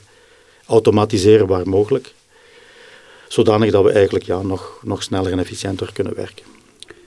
automatiseren 0.65 1.47
waar 1.47 1.69
mogelijk. 1.69 2.13
Zodanig 3.31 3.71
dat 3.71 3.83
we 3.83 3.91
eigenlijk 3.91 4.25
ja, 4.25 4.41
nog, 4.41 4.79
nog 4.83 5.03
sneller 5.03 5.31
en 5.31 5.39
efficiënter 5.39 5.89
kunnen 5.93 6.15
werken. 6.15 6.45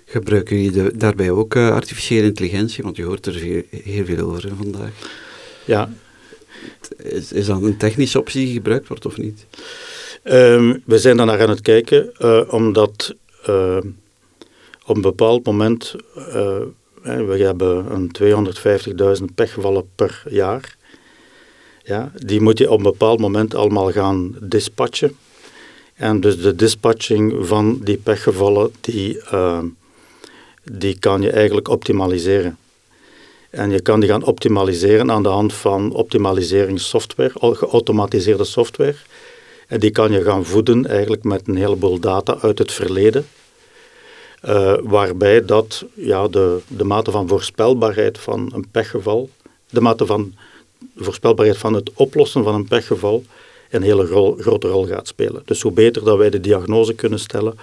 Gebruiken 0.05 0.63
jullie 0.63 0.97
daarbij 0.97 1.31
ook 1.31 1.55
uh, 1.55 1.71
artificiële 1.71 2.27
intelligentie? 2.27 2.85
Want 2.85 2.97
je 2.97 3.05
hoort 3.05 3.27
er 3.27 3.33
veel, 3.33 3.63
heel 3.71 4.05
veel 4.05 4.19
over 4.19 4.53
vandaag. 4.57 4.91
Ja. 5.65 5.93
Is, 6.97 7.33
is 7.33 7.47
dat 7.47 7.63
een 7.63 7.77
technische 7.77 8.19
optie 8.19 8.45
die 8.45 8.55
gebruikt 8.55 8.89
wordt 8.89 9.07
of 9.07 9.17
niet? 9.17 9.47
Um, 10.25 10.83
we 10.87 10.99
zijn 10.99 11.17
daar 11.17 11.27
naar 11.27 11.43
aan 11.43 11.49
het 11.49 11.61
kijken, 11.61 12.13
uh, 12.21 12.41
omdat 12.49 13.15
uh, 13.49 13.77
op 14.87 14.97
een 14.97 15.03
bepaald 15.03 15.45
moment, 15.45 15.95
we 17.03 17.37
hebben 17.39 17.93
een 17.95 18.11
250.000 19.19 19.25
pechgevallen 19.35 19.89
per 19.95 20.23
jaar. 20.29 20.77
Ja, 21.83 22.13
die 22.25 22.41
moet 22.41 22.59
je 22.59 22.71
op 22.71 22.77
een 22.77 22.83
bepaald 22.83 23.21
moment 23.21 23.55
allemaal 23.55 23.93
gaan 23.93 24.37
dispatchen. 24.41 25.17
En 25.95 26.21
dus 26.21 26.41
de 26.41 26.55
dispatching 26.55 27.47
van 27.47 27.79
die 27.83 27.97
pechgevallen, 27.97 28.73
die, 28.81 29.21
ehm, 29.21 29.67
die 30.63 30.99
kan 30.99 31.23
je 31.23 31.31
eigenlijk 31.31 31.69
optimaliseren. 31.69 32.59
En 33.51 33.71
je 33.71 33.81
kan 33.81 34.01
die 34.01 34.09
gaan 34.09 34.25
optimaliseren 34.25 35.11
aan 35.11 35.23
de 35.23 35.29
hand 35.29 35.55
van 35.55 35.93
optimaliseringssoftware, 35.93 37.33
geautomatiseerde 37.35 38.45
software. 38.45 38.97
En 39.69 39.81
die 39.81 39.91
kan 39.91 40.13
je 40.13 40.23
gaan 40.23 40.45
voeden 40.45 40.87
eigenlijk 40.87 41.25
met 41.25 41.49
een 41.49 41.57
heleboel 41.57 41.99
data 41.99 42.39
uit 42.41 42.59
het 42.59 42.73
verleden. 42.73 43.27
Uh, 44.45 44.75
waarbij 44.83 45.45
dat 45.45 45.85
ja, 45.95 46.29
de, 46.29 46.59
de 46.67 46.85
mate 46.85 47.11
van 47.11 47.29
voorspelbaarheid 47.29 48.19
van 48.19 48.51
een 48.55 48.71
pechgeval, 48.71 49.31
de 49.71 49.81
mate 49.81 50.07
van 50.07 50.35
voorspelbaarheid 50.97 51.59
van 51.59 51.75
het 51.75 51.91
oplossen 51.95 52.45
van 52.45 52.55
een 52.55 52.69
pechgeval, 52.69 53.25
een 53.75 53.83
hele 53.83 54.35
grote 54.39 54.69
rol 54.69 54.87
gaat 54.87 55.07
spelen. 55.07 55.43
Dus 55.45 55.63
hoe 55.63 55.73
beter 55.73 56.05
dat 56.05 56.19
wij 56.19 56.31
de 56.31 56.41
diagnose 56.41 56.95
kunnen 56.95 57.19
stellen, 57.19 57.55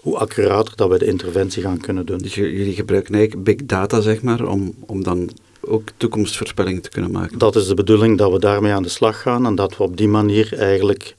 hoe 0.00 0.16
accurater 0.16 0.76
dat 0.76 0.88
wij 0.88 0.98
de 0.98 1.06
interventie 1.06 1.62
gaan 1.62 1.80
kunnen 1.80 2.06
doen. 2.06 2.18
Dus 2.18 2.34
jullie 2.34 2.74
gebruiken 2.74 3.14
eigenlijk 3.14 3.44
big 3.44 3.66
data, 3.66 4.00
zeg 4.00 4.22
maar, 4.22 4.46
om, 4.46 4.74
om 4.86 5.02
dan 5.02 5.30
ook 5.60 5.88
toekomstvoorspellingen 5.96 6.82
te 6.82 6.88
kunnen 6.88 7.10
maken? 7.10 7.38
Dat 7.38 7.56
is 7.56 7.66
de 7.66 7.74
bedoeling 7.74 8.18
dat 8.18 8.32
we 8.32 8.38
daarmee 8.38 8.72
aan 8.72 8.82
de 8.82 8.88
slag 8.88 9.22
gaan 9.22 9.46
en 9.46 9.54
dat 9.54 9.76
we 9.76 9.82
op 9.82 9.96
die 9.96 10.08
manier 10.08 10.58
eigenlijk 10.58 11.16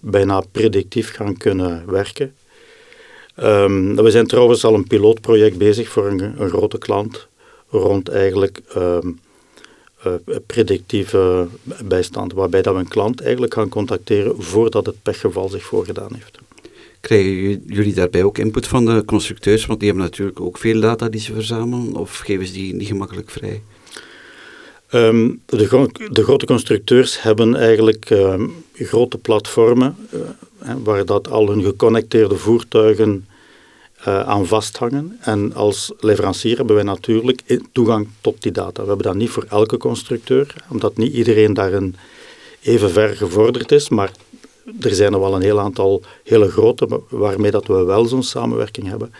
bijna 0.00 0.42
predictief 0.52 1.14
gaan 1.14 1.36
kunnen 1.36 1.82
werken. 1.86 2.34
Um, 3.36 3.96
we 3.96 4.10
zijn 4.10 4.26
trouwens 4.26 4.64
al 4.64 4.74
een 4.74 4.86
pilootproject 4.86 5.58
bezig 5.58 5.88
voor 5.88 6.06
een, 6.06 6.40
een 6.42 6.48
grote 6.48 6.78
klant 6.78 7.26
rond 7.68 8.08
eigenlijk 8.08 8.60
um, 8.76 8.82
uh, 8.82 9.31
predictieve 10.46 11.48
bijstand, 11.84 12.32
waarbij 12.32 12.62
dat 12.62 12.74
we 12.74 12.80
een 12.80 12.88
klant 12.88 13.20
eigenlijk 13.20 13.54
gaan 13.54 13.68
contacteren 13.68 14.42
voordat 14.42 14.86
het 14.86 15.02
pechgeval 15.02 15.48
zich 15.48 15.62
voorgedaan 15.62 16.14
heeft. 16.14 16.38
Krijgen 17.00 17.62
jullie 17.66 17.94
daarbij 17.94 18.22
ook 18.22 18.38
input 18.38 18.66
van 18.66 18.84
de 18.84 19.04
constructeurs, 19.04 19.66
want 19.66 19.78
die 19.78 19.88
hebben 19.88 20.06
natuurlijk 20.06 20.40
ook 20.40 20.58
veel 20.58 20.80
data 20.80 21.08
die 21.08 21.20
ze 21.20 21.32
verzamelen, 21.32 21.96
of 21.96 22.18
geven 22.18 22.46
ze 22.46 22.52
die 22.52 22.74
niet 22.74 22.86
gemakkelijk 22.86 23.30
vrij? 23.30 23.62
Um, 24.94 25.40
de, 25.46 25.88
de, 26.10 26.22
grote 26.22 26.46
constructeurs 26.46 27.22
hebben 27.22 27.56
eigenlijk 27.56 28.10
um, 28.10 28.64
grote 28.74 29.18
platformen 29.18 29.96
uh, 30.14 30.20
waar 30.84 31.04
dat 31.04 31.30
al 31.30 31.48
hun 31.48 31.62
geconnecteerde 31.62 32.36
voertuigen 32.36 33.26
uh, 34.08 34.20
aan 34.20 34.46
vasthangen. 34.46 35.18
En 35.20 35.54
als 35.54 35.92
leverancier 35.98 36.56
hebben 36.56 36.74
wij 36.74 36.84
natuurlijk 36.84 37.60
toegang 37.72 38.08
tot 38.20 38.42
die 38.42 38.52
data. 38.52 38.82
We 38.82 38.88
hebben 38.88 39.06
dat 39.06 39.14
niet 39.14 39.30
voor 39.30 39.46
elke 39.48 39.76
constructeur, 39.76 40.54
omdat 40.68 40.96
niet 40.96 41.12
iedereen 41.12 41.54
daarin 41.54 41.96
even 42.62 42.90
ver 42.90 43.16
gevorderd 43.16 43.72
is, 43.72 43.88
maar 43.88 44.10
er 44.80 44.94
zijn 44.94 45.12
er 45.12 45.20
wel 45.20 45.34
een 45.34 45.42
heel 45.42 45.60
aantal 45.60 46.02
hele 46.24 46.50
grote 46.50 47.00
waarmee 47.08 47.50
dat 47.50 47.66
we 47.66 47.84
wel 47.84 48.04
zo'n 48.04 48.22
samenwerking 48.22 48.88
hebben. 48.88 49.12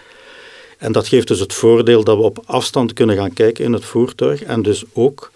En 0.79 0.93
dat 0.93 1.09
geeft 1.09 1.29
dus 1.29 1.41
het 1.41 1.55
voordeel 1.55 2.05
dat 2.05 2.17
we 2.17 2.23
op 2.23 2.43
afstand 2.45 2.93
kunnen 2.93 3.17
gaan 3.17 3.33
kijken 3.33 3.65
in 3.65 3.73
het 3.73 3.85
voertuig 3.85 4.43
en 4.43 4.63
dus 4.63 4.85
ook 4.93 5.31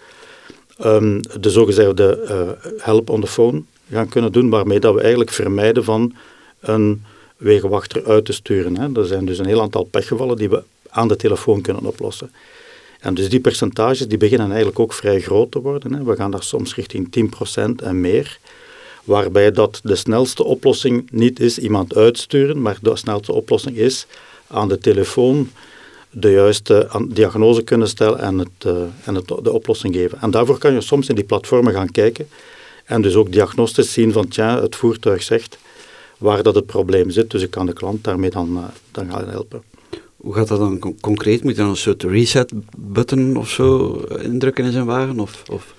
um, 0.85 1.21
de 1.39 1.49
zogezegde 1.49 2.27
uh, 2.29 2.71
help 2.81 3.09
on 3.09 3.21
the 3.21 3.27
phone 3.27 3.61
gaan 3.91 4.09
kunnen 4.09 4.31
doen, 4.31 4.49
waarmee 4.49 4.79
dat 4.79 4.93
we 4.93 5.01
eigenlijk 5.01 5.31
vermijden 5.31 5.83
van 5.83 6.15
een 6.59 7.03
wegenwachter 7.37 8.05
uit 8.05 8.25
te 8.25 8.33
sturen. 8.33 8.77
Hè. 8.77 8.99
Er 9.01 9.07
zijn 9.07 9.25
dus 9.25 9.37
een 9.37 9.45
heel 9.45 9.61
aantal 9.61 9.83
pechgevallen 9.83 10.37
die 10.37 10.49
we 10.49 10.63
aan 10.89 11.07
de 11.07 11.15
telefoon 11.15 11.61
kunnen 11.61 11.85
oplossen. 11.85 12.31
En 12.99 13.13
dus 13.13 13.29
die 13.29 13.39
percentages 13.39 14.07
die 14.07 14.17
beginnen 14.17 14.47
eigenlijk 14.47 14.79
ook 14.79 14.93
vrij 14.93 15.19
groot 15.19 15.51
te 15.51 15.61
worden. 15.61 15.93
Hè. 15.93 16.03
We 16.03 16.15
gaan 16.15 16.31
daar 16.31 16.43
soms 16.43 16.75
richting 16.75 17.31
10% 17.79 17.83
en 17.83 18.01
meer. 18.01 18.39
Waarbij 19.03 19.51
dat 19.51 19.79
de 19.83 19.95
snelste 19.95 20.43
oplossing 20.43 21.07
niet 21.11 21.39
is 21.39 21.57
iemand 21.57 21.95
uitsturen, 21.95 22.61
maar 22.61 22.77
de 22.81 22.95
snelste 22.95 23.33
oplossing 23.33 23.77
is 23.77 24.05
aan 24.47 24.67
de 24.67 24.77
telefoon 24.77 25.49
de 26.09 26.31
juiste 26.31 26.87
diagnose 27.09 27.61
kunnen 27.61 27.87
stellen 27.87 28.19
en, 28.19 28.37
het, 28.37 28.65
uh, 28.65 28.77
en 29.03 29.15
het, 29.15 29.27
de 29.27 29.51
oplossing 29.51 29.95
geven. 29.95 30.21
En 30.21 30.31
daarvoor 30.31 30.57
kan 30.57 30.73
je 30.73 30.81
soms 30.81 31.09
in 31.09 31.15
die 31.15 31.23
platformen 31.23 31.73
gaan 31.73 31.91
kijken 31.91 32.27
en 32.85 33.01
dus 33.01 33.15
ook 33.15 33.31
diagnostisch 33.31 33.93
zien 33.93 34.11
van 34.11 34.27
tja, 34.27 34.61
het 34.61 34.75
voertuig 34.75 35.23
zegt 35.23 35.57
waar 36.17 36.43
dat 36.43 36.55
het 36.55 36.65
probleem 36.65 37.09
zit, 37.09 37.31
dus 37.31 37.41
ik 37.41 37.51
kan 37.51 37.65
de 37.65 37.73
klant 37.73 38.03
daarmee 38.03 38.29
dan, 38.29 38.49
uh, 38.57 38.63
dan 38.91 39.11
gaan 39.11 39.29
helpen. 39.29 39.63
Hoe 40.17 40.33
gaat 40.33 40.47
dat 40.47 40.59
dan 40.59 40.95
concreet? 41.01 41.43
Moet 41.43 41.55
je 41.55 41.61
dan 41.61 41.69
een 41.69 41.75
soort 41.75 42.03
reset-button 42.03 43.37
of 43.37 43.49
zo 43.49 43.95
indrukken 44.21 44.65
in 44.65 44.71
zijn 44.71 44.85
wagen? 44.85 45.19
Of, 45.19 45.43
of? 45.51 45.75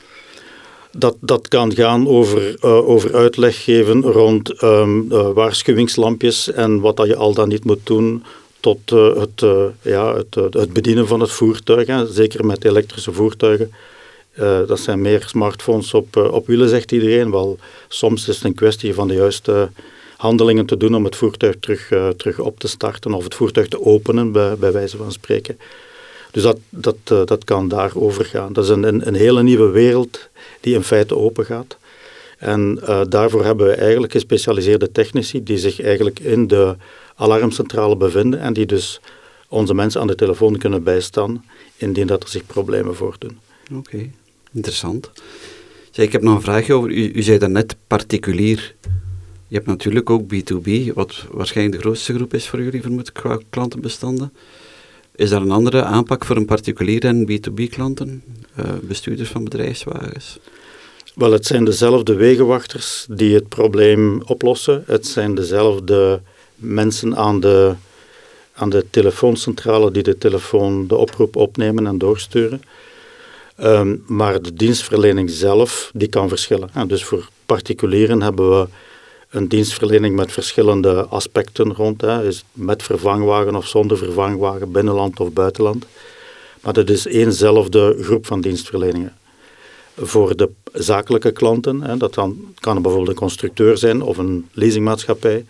Dat, 0.93 1.17
dat 1.21 1.49
kan 1.49 1.75
gaan 1.75 2.09
over, 2.09 2.57
uh, 2.65 2.89
over 2.89 3.15
uitleg 3.15 3.65
geven 3.65 4.03
rond 4.03 4.63
um, 4.63 5.09
waarschuwingslampjes 5.09 6.53
en 6.53 6.81
wat 6.81 6.97
dat 6.97 7.07
je 7.07 7.17
al 7.17 7.35
dan 7.35 7.49
niet 7.49 7.65
moet 7.65 7.87
doen 7.87 8.25
tot 8.61 8.91
uh, 8.91 9.17
het, 9.17 9.47
ja, 9.83 10.17
het, 10.17 10.35
het, 10.35 10.73
bedienen 10.73 11.07
van 11.07 11.21
het 11.21 11.31
voertuig. 11.31 11.87
Hè. 11.87 12.13
Zeker 12.13 12.47
met 12.47 12.65
elektrische 12.65 13.13
voertuigen. 13.13 13.73
Dat 14.67 14.81
zijn 14.81 15.01
meer 15.01 15.23
smartphones 15.27 15.95
op, 15.95 16.17
op 16.17 16.47
wielen, 16.47 16.69
zegt 16.69 16.93
iedereen. 16.93 17.31
Wel, 17.31 17.59
soms 17.89 18.29
is 18.29 18.35
het 18.35 18.45
een 18.45 18.55
kwestie 18.55 18.95
van 18.95 19.09
de 19.09 19.15
juiste 19.15 19.71
handelingen 20.19 20.67
te 20.67 20.77
doen 20.77 20.95
om 20.95 21.05
het 21.05 21.17
voertuig 21.17 21.57
terug, 21.61 21.93
terug 22.17 22.39
op 22.39 22.61
te 22.61 22.69
starten 22.69 23.13
of 23.13 23.25
het 23.25 23.35
voertuig 23.35 23.69
te 23.69 23.85
openen, 23.85 24.33
bij, 24.33 24.57
bij 24.57 24.73
wijze 24.73 24.97
van 24.97 25.13
spreken. 25.13 25.59
Dus 26.31 26.43
dat, 26.43 26.59
dat, 26.69 27.29
dat 27.29 27.45
kan 27.45 27.69
daarover 27.69 28.25
gaan. 28.25 28.53
Dat 28.53 28.65
is 28.65 28.71
een, 28.71 28.83
een, 28.83 29.07
een 29.07 29.15
hele 29.15 29.43
nieuwe 29.43 29.71
wereld 29.71 30.29
die 30.61 30.75
in 30.75 30.83
feite 30.83 31.17
open 31.17 31.45
gaat. 31.45 31.77
En 32.39 32.81
daarvoor 33.09 33.45
hebben 33.45 33.67
we 33.67 33.73
eigenlijk 33.73 34.13
gespecialiseerde 34.13 34.93
technici 34.93 35.43
die 35.43 35.59
zich 35.59 35.81
eigenlijk 35.81 36.19
in 36.19 36.47
de 36.47 36.77
alarmcentrale 37.17 37.97
bevinden 37.97 38.41
en 38.41 38.53
die 38.53 38.67
dus 38.67 39.01
onze 39.49 39.75
mensen 39.75 40.01
aan 40.01 40.07
de 40.07 40.15
telefoon 40.15 40.59
kunnen 40.59 40.83
bijstaan 40.83 41.45
indien 41.77 42.07
dat 42.07 42.23
er 42.23 42.29
zich 42.29 42.47
problemen 42.47 42.95
voordoen. 42.95 43.39
Oké, 43.75 44.11
interessant. 44.53 45.11
Zeg, 45.91 46.07
ik 46.07 46.13
heb 46.13 46.23
nog 46.23 46.35
een 46.35 46.43
vraagje 46.43 46.75
over, 46.75 46.91
u, 46.91 47.13
u 47.13 47.23
zei 47.23 47.39
daarnet 47.39 47.77
particulier. 47.87 48.75
Je 49.49 49.55
hebt 49.55 49.67
natuurlijk 49.67 50.11
ook 50.11 50.23
B2B, 50.23 50.93
wat 50.95 51.25
waarschijnlijk 51.31 51.77
de 51.77 51.83
grootste 51.83 52.15
groep 52.15 52.35
is 52.35 52.49
voor 52.49 52.63
jullie, 52.63 52.83
vermoed 52.83 53.13
klantenbestanden. 53.51 54.33
Is 55.15 55.31
daar 55.31 55.43
een 55.43 55.51
andere 55.51 55.83
aanpak 55.83 56.25
voor 56.25 56.37
een 56.37 56.45
particulier 56.45 57.05
en 57.05 57.27
B2B-klanten, 57.31 58.23
uh, 58.59 58.69
eh, 58.69 58.75
bestuurders 58.83 59.29
van 59.29 59.45
bedrijfswagens? 59.45 60.39
Wel, 61.15 61.33
het 61.33 61.47
zijn 61.47 61.65
dezelfde 61.65 62.15
wegenwachters 62.15 63.07
die 63.11 63.35
het 63.35 63.49
probleem 63.49 64.23
oplossen. 64.27 64.83
Het 64.87 65.07
zijn 65.07 65.35
dezelfde 65.35 66.21
mensen 66.55 67.17
aan 67.17 67.41
de, 67.41 67.75
aan 68.53 68.71
de 68.71 68.85
telefooncentrale 68.91 69.91
die 69.91 70.03
de 70.03 70.19
telefoon, 70.19 70.87
de 70.87 70.97
oproep 70.97 71.37
opnemen 71.37 71.87
en 71.87 71.99
doorsturen. 71.99 72.63
Ehm, 73.57 73.97
maar 74.07 74.43
de 74.43 74.55
dienstverlening 74.55 75.31
zelf, 75.31 75.91
die 75.95 76.09
kan 76.09 76.29
verschillen. 76.29 76.71
En 76.73 76.89
dus 76.89 77.05
voor 77.05 77.29
particulieren 77.47 78.23
hebben 78.23 78.51
we 78.51 78.69
een 79.31 79.49
dienstverlening 79.49 80.17
met 80.17 80.33
verschillende 80.33 81.05
aspecten 81.05 81.75
rond. 81.75 82.01
Hè. 82.01 82.27
Is 82.27 82.45
met 82.53 82.83
vervangwagen 82.83 83.57
of 83.57 83.67
zonder 83.67 83.97
vervangwagen, 83.97 84.73
binnenland 84.73 85.21
of 85.21 85.33
buitenland. 85.33 85.87
Maar 86.61 86.73
dat 86.73 86.91
is 86.91 87.07
éénzelfde 87.07 87.97
groep 88.01 88.27
van 88.27 88.41
dienstverleningen. 88.41 89.17
Voor 89.97 90.37
de 90.37 90.51
zakelijke 90.73 91.31
klanten, 91.31 91.81
hè, 91.81 91.97
dat 91.97 92.15
dan, 92.15 92.55
kan 92.55 92.83
bijvoorbeeld 92.83 93.09
een 93.11 93.23
constructeur 93.23 93.79
zijn 93.79 94.03
of 94.03 94.19
een 94.19 94.49
leasingmaatschappij, 94.53 95.45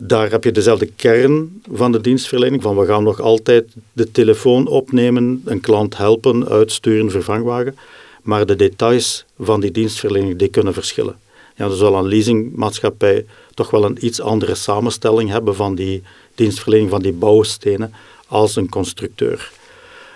daar 0.00 0.30
heb 0.30 0.44
je 0.44 0.52
dezelfde 0.52 0.90
kern 0.96 1.62
van 1.72 1.92
de 1.92 2.00
dienstverlening, 2.00 2.62
van 2.62 2.76
we 2.76 2.86
gaan 2.86 3.02
nog 3.02 3.20
altijd 3.20 3.64
de 3.92 4.10
telefoon 4.10 4.66
opnemen, 4.66 5.42
een 5.44 5.60
klant 5.60 5.96
helpen, 5.96 6.48
uitsturen, 6.48 7.10
vervangwagen. 7.10 7.76
Maar 8.22 8.46
de 8.46 8.56
details 8.56 9.24
van 9.38 9.60
die 9.60 9.70
dienstverlening 9.70 10.38
die 10.38 10.48
kunnen 10.48 10.72
verschillen. 10.72 11.16
Ja, 11.62 11.68
dan 11.68 11.76
zal 11.76 11.94
een 11.94 12.08
leasingmaatschappij 12.08 13.26
toch 13.54 13.70
wel 13.70 13.84
een 13.84 14.06
iets 14.06 14.20
andere 14.20 14.54
samenstelling 14.54 15.30
hebben 15.30 15.54
van 15.54 15.74
die 15.74 16.02
dienstverlening 16.34 16.90
van 16.90 17.02
die 17.02 17.12
bouwstenen 17.12 17.94
als 18.26 18.56
een 18.56 18.68
constructeur. 18.68 19.50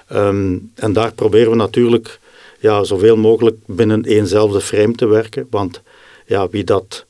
Ehm, 0.08 0.58
en 0.74 0.92
daar 0.92 1.12
proberen 1.12 1.50
we 1.50 1.56
natuurlijk 1.56 2.20
ja, 2.60 2.84
zoveel 2.84 3.16
mogelijk 3.16 3.56
binnen 3.66 4.02
éénzelfde 4.02 4.60
frame 4.60 4.92
te 4.92 5.06
werken, 5.06 5.46
want 5.50 5.82
ja, 6.26 6.48
wie 6.48 6.64
dat 6.64 7.04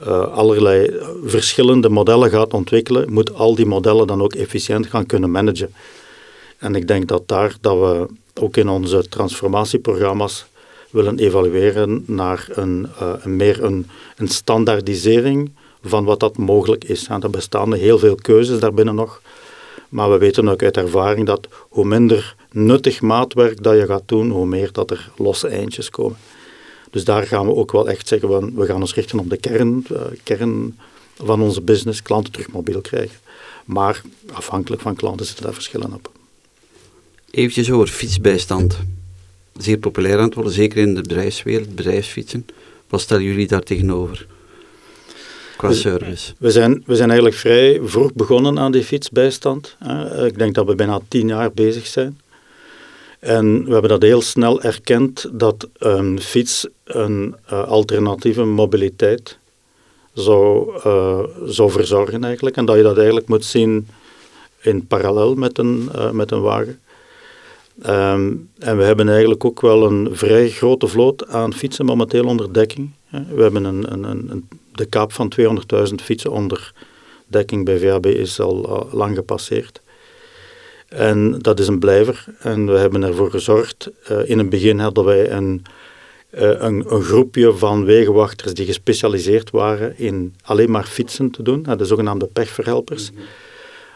uh, 0.00 0.32
allerlei 0.32 1.00
verschillende 1.24 1.88
modellen 1.88 2.30
gaat 2.30 2.54
ontwikkelen, 2.54 3.12
moet 3.12 3.34
al 3.34 3.54
die 3.54 3.66
modellen 3.66 4.06
dan 4.06 4.22
ook 4.22 4.34
efficiënt 4.34 4.86
gaan 4.86 5.06
kunnen 5.06 5.30
managen. 5.30 5.74
En 6.58 6.74
ik 6.74 6.88
denk 6.88 7.08
dat 7.08 7.28
daar 7.28 7.56
dat 7.60 7.78
we 7.78 8.06
ook 8.40 8.56
in 8.56 8.68
onze 8.68 9.08
transformatieprogramma's 9.08 10.46
willen 10.92 11.18
evalueren 11.18 12.04
naar 12.06 12.46
een, 12.50 12.86
uh, 13.00 13.24
meer 13.24 13.64
een, 13.64 13.86
een, 14.16 14.28
standaardisering 14.28 15.50
van 15.82 16.04
wat 16.04 16.20
dat 16.20 16.36
mogelijk 16.36 16.84
is. 16.84 17.06
En 17.06 17.22
er 17.22 17.30
bestaan 17.30 17.72
heel 17.72 17.98
veel 17.98 18.14
keuzes 18.14 18.60
daarbinnen 18.60 18.94
nog. 18.94 19.20
Maar 19.88 20.10
we 20.10 20.18
weten 20.18 20.48
ook 20.48 20.62
uit 20.62 20.76
ervaring 20.76 21.26
dat 21.26 21.48
hoe 21.68 21.84
minder 21.84 22.36
nuttig 22.50 23.00
maatwerk 23.00 23.62
dat 23.62 23.76
je 23.76 23.86
gaat 23.86 24.02
doen, 24.06 24.30
hoe 24.30 24.46
meer 24.46 24.72
dat 24.72 24.90
er 24.90 25.10
losse 25.16 25.48
eindjes 25.48 25.90
komen. 25.90 26.18
Dus 26.90 27.04
daar 27.04 27.26
gaan 27.26 27.46
we 27.46 27.54
ook 27.54 27.72
wel 27.72 27.88
echt 27.88 28.08
zeggen, 28.08 28.54
we 28.56 28.66
gaan 28.66 28.80
ons 28.80 28.94
richten 28.94 29.18
op 29.18 29.30
de 29.30 29.36
kern, 29.36 29.86
uh, 29.92 30.00
kern 30.22 30.78
van 31.16 31.42
onze 31.42 31.60
business, 31.60 32.02
klanten 32.02 32.32
terug 32.32 32.50
mobiel 32.50 32.80
krijgen. 32.80 33.18
Maar 33.64 34.02
afhankelijk 34.32 34.82
van 34.82 34.94
klanten 34.94 35.26
zitten 35.26 35.44
daar 35.44 35.54
verschillen 35.54 35.92
op. 35.92 36.10
Eventjes 37.30 37.70
over 37.70 37.88
fietsbijstand. 37.88 38.78
Zeer 39.58 39.78
populair 39.78 40.18
aan 40.18 40.24
het 40.24 40.34
worden, 40.34 40.52
zeker 40.52 40.78
in 40.78 40.94
de 40.94 41.00
bedrijfswereld, 41.00 41.74
bedrijfsfietsen. 41.74 42.46
Wat 42.88 43.00
stellen 43.00 43.24
jullie 43.24 43.46
daar 43.46 43.62
tegenover? 43.62 44.26
Qua 45.56 45.72
service. 45.72 46.32
We 46.38 46.50
zijn, 46.50 46.82
we 46.86 46.96
zijn 46.96 47.08
eigenlijk 47.08 47.40
vrij 47.40 47.80
vroeg 47.84 48.12
begonnen 48.12 48.58
aan 48.58 48.72
die 48.72 48.84
fietsbijstand. 48.84 49.76
Ik 50.24 50.38
denk 50.38 50.54
dat 50.54 50.66
we 50.66 50.74
bijna 50.74 51.00
tien 51.08 51.28
jaar 51.28 51.52
bezig 51.52 51.86
zijn. 51.86 52.20
En 53.18 53.64
we 53.64 53.72
hebben 53.72 53.90
dat 53.90 54.02
heel 54.02 54.22
snel 54.22 54.62
erkend 54.62 55.28
dat 55.32 55.68
een 55.78 56.20
fiets 56.20 56.66
een 56.84 57.34
uh, 57.52 57.62
alternatieve 57.64 58.44
mobiliteit 58.44 59.38
zou, 60.12 60.72
uh, 60.86 61.18
zou 61.44 61.70
verzorgen 61.70 62.24
eigenlijk. 62.24 62.56
En 62.56 62.64
dat 62.64 62.76
je 62.76 62.82
dat 62.82 62.96
eigenlijk 62.96 63.28
moet 63.28 63.44
zien 63.44 63.88
in 64.60 64.86
parallel 64.86 65.34
met 65.34 65.58
een, 65.58 65.88
uh, 65.94 66.10
met 66.10 66.30
een 66.30 66.40
wagen. 66.40 66.80
Um, 67.78 68.48
en 68.58 68.76
we 68.76 68.82
hebben 68.82 69.08
eigenlijk 69.08 69.44
ook 69.44 69.60
wel 69.60 69.86
een 69.86 70.08
vrij 70.12 70.50
grote 70.50 70.86
vloot 70.86 71.28
aan 71.28 71.54
fietsen 71.54 71.84
momenteel 71.84 72.24
onder 72.24 72.52
dekking. 72.52 72.90
We 73.08 73.42
hebben 73.42 73.64
een, 73.64 73.92
een, 73.92 74.04
een, 74.04 74.48
de 74.72 74.86
kaap 74.86 75.12
van 75.12 75.32
200.000 75.40 75.94
fietsen 76.02 76.30
onder 76.30 76.72
dekking 77.26 77.64
bij 77.64 77.78
VAB 77.78 78.06
is 78.06 78.40
al 78.40 78.88
lang 78.92 79.16
gepasseerd. 79.16 79.80
En 80.88 81.38
dat 81.38 81.60
is 81.60 81.66
een 81.66 81.78
blijver. 81.78 82.24
En 82.38 82.66
we 82.66 82.78
hebben 82.78 83.02
ervoor 83.02 83.30
gezorgd. 83.30 83.90
Uh, 84.10 84.28
in 84.28 84.38
het 84.38 84.50
begin 84.50 84.78
hadden 84.78 85.04
wij 85.04 85.30
een, 85.30 85.64
uh, 86.34 86.40
een, 86.40 86.84
een, 86.92 87.02
groepje 87.02 87.56
van 87.56 87.84
wegenwachters 87.84 88.54
die 88.54 88.66
gespecialiseerd 88.66 89.50
waren 89.50 89.98
in 89.98 90.34
alleen 90.42 90.70
maar 90.70 90.84
fietsen 90.84 91.30
te 91.30 91.42
doen, 91.42 91.66
de 91.76 91.84
zogenaamde 91.84 92.26
pechverhelpers. 92.26 93.10
-hmm. 93.14 93.24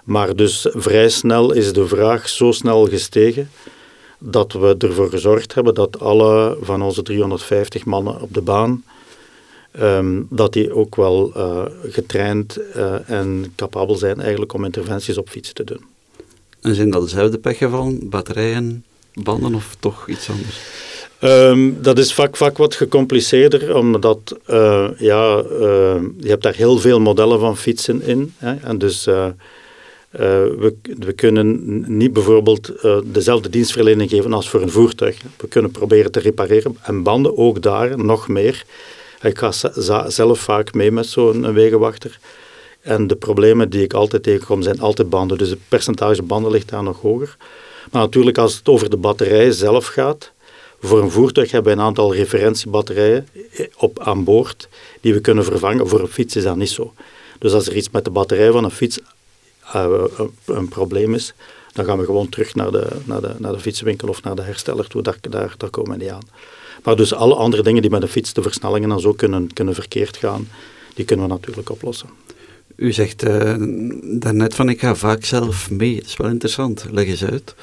Maar 0.06 0.36
dus 0.36 0.66
vrij 0.70 1.08
snel 1.08 1.52
is 1.52 1.72
de 1.72 1.86
vraag 1.86 2.28
zo 2.28 2.52
snel 2.52 2.86
gestegen 2.86 3.50
dat 4.18 4.52
we 4.52 4.74
ervoor 4.78 5.10
gezorgd 5.10 5.54
hebben 5.54 5.74
dat 5.74 6.00
alle 6.00 6.56
van 6.60 6.82
onze 6.82 7.02
350 7.02 7.84
mannen 7.84 8.20
op 8.20 8.34
de 8.34 8.40
baan, 8.40 8.84
um, 9.80 10.26
dat 10.30 10.52
die 10.52 10.74
ook 10.74 10.96
wel 10.96 11.32
uh, 11.36 11.62
getraind 11.82 12.58
en 13.06 13.52
capabel 13.56 13.94
zijn 13.94 14.20
eigenlijk 14.20 14.52
om 14.52 14.64
interventies 14.64 15.18
op 15.18 15.28
fietsen 15.28 15.54
te 15.54 15.64
doen. 15.64 15.84
En 16.60 16.74
zijn 16.74 16.90
dat 16.90 17.02
dezelfde 17.02 17.38
pechgevallen, 17.38 18.08
batterijen, 18.08 18.84
banden 19.14 19.54
of 19.54 19.76
toch 19.80 20.08
iets 20.08 20.30
anders? 20.30 20.60
Um, 21.20 21.82
dat 21.82 21.98
is 21.98 22.14
vaak, 22.14 22.36
vaak 22.36 22.56
wat 22.56 22.74
gecompliceerder, 22.74 23.74
omdat 23.74 24.36
uh, 24.50 24.88
ja, 24.98 25.42
je 26.18 26.28
hebt 26.28 26.42
daar 26.42 26.54
heel 26.54 26.78
veel 26.78 27.00
modellen 27.00 27.40
van 27.40 27.56
fietsen 27.56 28.02
in. 28.02 28.34
Hè, 28.38 28.54
en 28.54 28.78
dus 28.78 29.08
uh, 30.20 30.20
we, 30.58 30.74
we 30.98 31.12
kunnen 31.12 31.84
niet 31.98 32.12
bijvoorbeeld 32.12 32.72
dezelfde 33.04 33.48
dienstverlening 33.48 34.10
geven 34.10 34.32
als 34.32 34.48
voor 34.48 34.62
een 34.62 34.70
voertuig. 34.70 35.20
We 35.36 35.48
kunnen 35.48 35.70
proberen 35.70 36.12
te 36.12 36.20
repareren 36.20 36.76
en 36.82 37.02
banden 37.02 37.36
ook 37.36 37.62
daar 37.62 37.98
nog 37.98 38.28
meer. 38.28 38.64
Ik 39.22 39.38
ga 39.38 39.52
zelf 40.08 40.40
vaak 40.40 40.74
mee 40.74 40.90
met 40.92 41.06
zo'n 41.06 41.52
wegenwachter. 41.52 42.18
En 42.80 43.06
de 43.06 43.16
problemen 43.16 43.70
die 43.70 43.82
ik 43.82 43.92
altijd 43.92 44.22
tegenkom 44.22 44.62
zijn 44.62 44.80
altijd 44.80 45.10
banden. 45.10 45.38
Dus 45.38 45.50
het 45.50 45.58
percentage 45.68 46.22
banden 46.22 46.50
ligt 46.50 46.68
daar 46.68 46.82
nog 46.82 47.00
hoger. 47.00 47.36
Maar 47.90 48.02
natuurlijk 48.02 48.38
als 48.38 48.56
het 48.56 48.68
over 48.68 48.90
de 48.90 48.96
batterij 48.96 49.50
zelf 49.50 49.86
gaat, 49.86 50.32
voor 50.80 51.02
een 51.02 51.10
voertuig 51.10 51.50
hebben 51.50 51.72
we 51.74 51.78
een 51.78 51.86
aantal 51.86 52.14
referentiebatterijen 52.14 53.28
op, 53.76 54.00
aan 54.00 54.24
boord 54.24 54.68
die 55.00 55.14
we 55.14 55.20
kunnen 55.20 55.44
vervangen. 55.44 55.88
Voor 55.88 56.00
een 56.00 56.08
fiets 56.08 56.36
is 56.36 56.42
dat 56.42 56.56
niet 56.56 56.70
zo. 56.70 56.92
Dus 57.38 57.52
als 57.52 57.66
er 57.66 57.76
iets 57.76 57.90
met 57.90 58.04
de 58.04 58.10
batterij 58.10 58.50
van 58.50 58.64
een 58.64 58.70
fiets 58.70 58.98
een 60.44 60.68
probleem 60.68 61.14
is, 61.14 61.34
dan 61.72 61.84
gaan 61.84 61.98
we 61.98 62.04
gewoon 62.04 62.28
terug 62.28 62.54
naar 62.54 62.70
de, 62.70 62.86
naar 63.04 63.20
de, 63.20 63.34
naar 63.38 63.52
de 63.52 63.60
fietswinkel 63.60 64.08
of 64.08 64.22
naar 64.22 64.36
de 64.36 64.42
hersteller 64.42 64.86
toe. 64.86 65.02
Daar, 65.02 65.18
daar, 65.20 65.54
daar 65.56 65.70
komen 65.70 65.98
we 65.98 66.04
niet 66.04 66.12
aan. 66.12 66.28
Maar 66.82 66.96
dus 66.96 67.14
alle 67.14 67.34
andere 67.34 67.62
dingen 67.62 67.82
die 67.82 67.90
met 67.90 68.00
de 68.00 68.08
fiets, 68.08 68.32
de 68.32 68.42
versnellingen 68.42 68.90
en 68.90 69.00
zo 69.00 69.12
kunnen, 69.12 69.52
kunnen 69.52 69.74
verkeerd 69.74 70.16
gaan, 70.16 70.48
die 70.94 71.04
kunnen 71.04 71.26
we 71.26 71.32
natuurlijk 71.32 71.70
oplossen. 71.70 72.08
U 72.76 72.92
zegt 72.92 73.24
uh, 73.24 73.54
daarnet 74.18 74.54
van 74.54 74.68
ik 74.68 74.80
ga 74.80 74.94
vaak 74.94 75.24
zelf 75.24 75.70
mee. 75.70 75.94
Dat 75.94 76.04
is 76.04 76.16
wel 76.16 76.30
interessant. 76.30 76.86
Leg 76.90 77.06
eens 77.06 77.24
uit. 77.24 77.54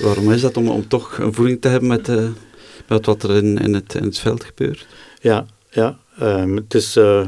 Waarom 0.00 0.32
is 0.32 0.40
dat? 0.40 0.56
Om, 0.56 0.68
om 0.68 0.88
toch 0.88 1.18
een 1.18 1.34
voeling 1.34 1.60
te 1.60 1.68
hebben 1.68 1.88
met, 1.88 2.08
uh, 2.08 2.28
met 2.88 3.06
wat 3.06 3.22
er 3.22 3.30
in, 3.36 3.58
in, 3.58 3.74
het, 3.74 3.94
in 3.94 4.02
het 4.02 4.18
veld 4.18 4.44
gebeurt? 4.44 4.86
Ja, 5.20 5.46
ja. 5.70 5.98
Um, 6.22 6.56
het 6.56 6.74
is, 6.74 6.96
uh, 6.96 7.26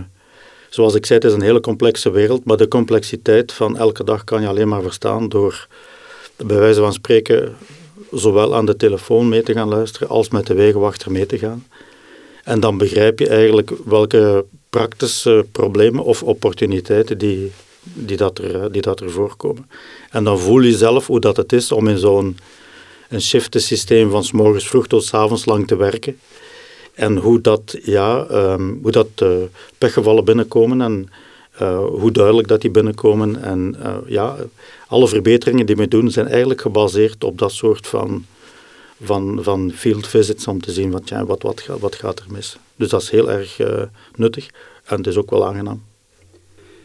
zoals 0.71 0.95
ik 0.95 1.07
zei, 1.07 1.19
het 1.19 1.29
is 1.29 1.35
een 1.35 1.43
hele 1.43 1.61
complexe 1.61 2.11
wereld. 2.11 2.45
Maar 2.45 2.57
de 2.57 2.69
complexiteit 2.69 3.53
van 3.53 3.79
elke 3.79 4.05
dag 4.05 4.25
kan 4.25 4.41
je 4.41 4.49
alleen 4.49 4.69
maar 4.69 4.83
verstaan 4.83 5.29
door, 5.29 5.67
bij 6.37 6.59
wijze 6.59 6.81
van 6.81 6.93
spreken, 6.93 7.57
zowel 8.13 8.55
aan 8.55 8.67
de 8.67 8.77
telefoon 8.77 9.29
mee 9.29 9.43
te 9.43 9.53
gaan 9.53 9.69
luisteren 9.69 10.09
als 10.09 10.29
met 10.29 10.47
de 10.47 10.55
wegenwachter 10.55 11.11
mee 11.11 11.27
te 11.27 11.39
gaan. 11.39 11.67
En 12.45 12.61
dan 12.61 12.79
begrijp 12.79 13.19
je 13.19 13.29
eigenlijk 13.29 13.71
welke 13.85 14.45
praktische 14.71 15.47
problemen 15.53 16.05
of 16.05 16.23
opportuniteiten 16.23 17.19
die, 17.19 17.53
die, 17.83 18.17
dat 18.17 18.39
er, 18.39 18.73
die 18.73 18.83
dat 18.83 19.01
er 19.01 19.11
voorkomen. 19.11 19.71
En 20.11 20.25
dan 20.25 20.39
voel 20.39 20.61
je 20.61 20.77
zelf 20.77 21.07
hoe 21.07 21.21
dat 21.21 21.37
het 21.37 21.53
is 21.53 21.73
om 21.73 21.89
in 21.89 21.99
zo'n 21.99 22.39
een 23.09 23.21
systeem 23.51 24.11
van 24.11 24.25
s 24.25 24.33
morgens 24.33 24.69
vroeg 24.69 24.87
tot 24.87 25.05
s 25.05 25.15
avonds 25.15 25.45
lang 25.45 25.67
te 25.67 25.77
werken. 25.77 26.21
En 26.95 27.17
hoe 27.17 27.41
dat, 27.41 27.79
ja, 27.83 28.27
um, 28.31 28.79
hoe 28.83 28.91
dat 28.91 29.09
uh, 29.23 29.29
pechgevallen 29.79 30.25
binnenkomen 30.25 30.81
en 30.81 31.09
uh, 31.63 31.85
hoe 31.85 32.11
duidelijk 32.11 32.49
dat 32.49 32.61
die 32.61 32.71
binnenkomen. 32.71 33.43
En 33.43 33.77
uh, 33.83 33.97
ja, 34.07 34.37
alle 34.87 35.09
verbeteringen 35.09 35.67
die 35.67 35.77
we 35.77 35.89
doen 35.89 36.11
zijn 36.11 36.27
eigenlijk 36.27 36.61
gebaseerd 36.61 37.25
op 37.25 37.39
dat 37.39 37.53
soort 37.53 37.87
van, 37.87 38.25
van, 39.03 39.39
van 39.43 39.73
field 39.75 40.07
visits 40.07 40.47
om 40.47 40.61
te 40.61 40.73
zien 40.73 40.91
wat, 40.91 41.09
ja, 41.09 41.25
wat, 41.25 41.43
wat, 41.43 41.67
wat 41.81 41.95
gaat 41.95 42.19
er 42.19 42.27
mis. 42.29 42.57
Dus 42.77 42.89
dat 42.89 43.03
is 43.03 43.11
heel 43.11 43.31
erg 43.31 43.59
nuttig 44.17 44.49
en 44.85 44.97
het 44.97 45.07
is 45.07 45.17
ook 45.17 45.31
wel 45.31 45.47
aangenaam. 45.47 45.83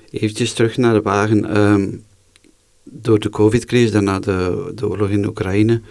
Eventjes 0.10 0.54
terug 0.54 0.78
naar 0.78 0.94
de 0.94 1.02
wagen. 1.02 1.58
Um, 1.58 2.04
door 2.84 3.20
de 3.20 3.30
covid-crisis, 3.30 3.92
daarna 3.92 4.20
de, 4.20 4.72
de 4.76 4.88
oorlog 4.88 5.10
in 5.10 5.26
Oekraïne, 5.26 5.82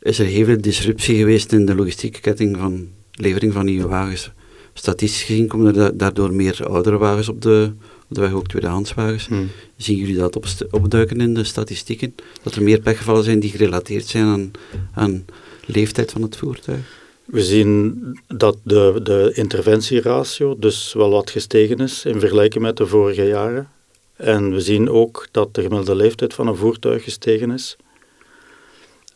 is 0.00 0.18
er 0.18 0.26
heel 0.26 0.44
veel 0.44 0.60
disruptie 0.60 1.16
geweest 1.16 1.52
in 1.52 1.66
de 1.66 1.74
logistieke 1.74 2.20
ketting 2.20 2.56
van 2.56 2.88
levering 3.16 3.52
van 3.52 3.64
nieuwe 3.64 3.88
wagens. 3.88 4.30
Statistisch 4.72 5.22
gezien 5.22 5.46
komen 5.46 5.76
er 5.76 5.96
daardoor 5.96 6.32
meer 6.32 6.66
oudere 6.68 6.98
wagens 6.98 7.28
op 7.28 7.42
de, 7.42 7.72
op 8.08 8.14
de 8.14 8.20
weg, 8.20 8.32
ook 8.32 8.48
tweedehandswagens. 8.48 9.26
Hmm. 9.26 9.50
Zien 9.76 9.96
jullie 9.96 10.16
dat 10.16 10.70
opduiken 10.70 11.20
in 11.20 11.34
de 11.34 11.44
statistieken? 11.44 12.14
Dat 12.42 12.54
er 12.54 12.62
meer 12.62 12.80
pechgevallen 12.80 13.24
zijn 13.24 13.40
die 13.40 13.50
gerelateerd 13.50 14.06
zijn 14.06 14.24
aan, 14.24 14.50
aan 14.94 15.24
leeftijd 15.66 16.12
van 16.12 16.22
het 16.22 16.36
voertuig? 16.36 17.04
We 17.24 17.44
zien 17.44 18.02
dat 18.26 18.56
de, 18.62 19.00
de 19.02 19.30
interventieratio 19.34 20.56
dus 20.58 20.92
wel 20.92 21.10
wat 21.10 21.30
gestegen 21.30 21.78
is 21.78 22.04
in 22.04 22.20
vergelijking 22.20 22.64
met 22.64 22.76
de 22.76 22.86
vorige 22.86 23.24
jaren. 23.24 23.68
En 24.16 24.50
we 24.50 24.60
zien 24.60 24.90
ook 24.90 25.28
dat 25.30 25.54
de 25.54 25.62
gemiddelde 25.62 25.94
leeftijd 25.94 26.34
van 26.34 26.46
een 26.46 26.56
voertuig 26.56 27.04
gestegen 27.04 27.50
is. 27.50 27.76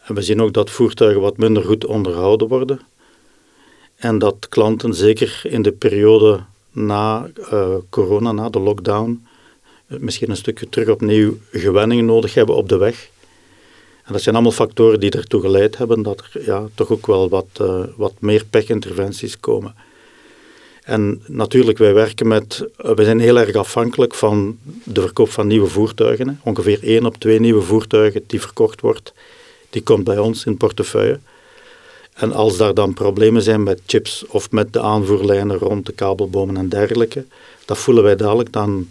En 0.02 0.14
we 0.14 0.22
zien 0.22 0.40
ook 0.40 0.52
dat 0.52 0.70
voertuigen 0.70 1.20
wat 1.20 1.36
minder 1.36 1.62
goed 1.62 1.86
onderhouden 1.86 2.48
worden. 2.48 2.80
En 4.00 4.18
dat 4.18 4.48
klanten, 4.48 4.94
zeker 4.94 5.40
in 5.42 5.62
de 5.62 5.72
periode 5.72 6.40
na 6.72 7.30
uh, 7.52 7.74
corona, 7.90 8.32
na 8.32 8.48
de 8.48 8.58
lockdown, 8.58 9.26
misschien 9.86 10.30
een 10.30 10.36
stukje 10.36 10.68
terug 10.68 10.88
opnieuw 10.88 11.36
gewenning 11.52 12.02
nodig 12.02 12.34
hebben 12.34 12.54
op 12.56 12.68
de 12.68 12.76
weg. 12.76 13.08
En 14.04 14.12
dat 14.12 14.22
zijn 14.22 14.34
allemaal 14.34 14.52
factoren 14.52 15.00
die 15.00 15.10
ertoe 15.10 15.40
geleid 15.40 15.78
hebben 15.78 16.02
dat 16.02 16.24
er 16.32 16.44
ja, 16.44 16.68
toch 16.74 16.90
ook 16.90 17.06
wel 17.06 17.28
wat, 17.28 17.46
uh, 17.60 17.84
wat 17.96 18.12
meer 18.18 18.44
pechinterventies 18.50 19.40
komen. 19.40 19.74
En 20.84 21.22
natuurlijk, 21.26 21.78
wij 21.78 21.94
werken 21.94 22.28
met, 22.28 22.64
we 22.76 23.04
zijn 23.04 23.20
heel 23.20 23.38
erg 23.38 23.54
afhankelijk 23.54 24.14
van 24.14 24.58
de 24.84 25.00
verkoop 25.00 25.30
van 25.30 25.46
nieuwe 25.46 25.68
voertuigen. 25.68 26.40
Ongeveer 26.44 26.78
één 26.82 27.06
op 27.06 27.16
twee 27.16 27.40
nieuwe 27.40 27.62
voertuigen 27.62 28.22
die 28.26 28.40
verkocht 28.40 28.80
wordt, 28.80 29.12
die 29.70 29.82
komt 29.82 30.04
bij 30.04 30.18
ons 30.18 30.44
in 30.44 30.56
portefeuille. 30.56 31.18
En 32.14 32.32
als 32.32 32.56
daar 32.56 32.74
dan 32.74 32.94
problemen 32.94 33.42
zijn 33.42 33.62
met 33.62 33.80
chips 33.86 34.24
of 34.26 34.50
met 34.50 34.72
de 34.72 34.80
aanvoerlijnen 34.80 35.58
rond 35.58 35.86
de 35.86 35.92
kabelbomen 35.92 36.56
en 36.56 36.68
dergelijke, 36.68 37.24
dat 37.64 37.78
voelen 37.78 38.02
wij 38.02 38.16
dadelijk, 38.16 38.52
dan, 38.52 38.88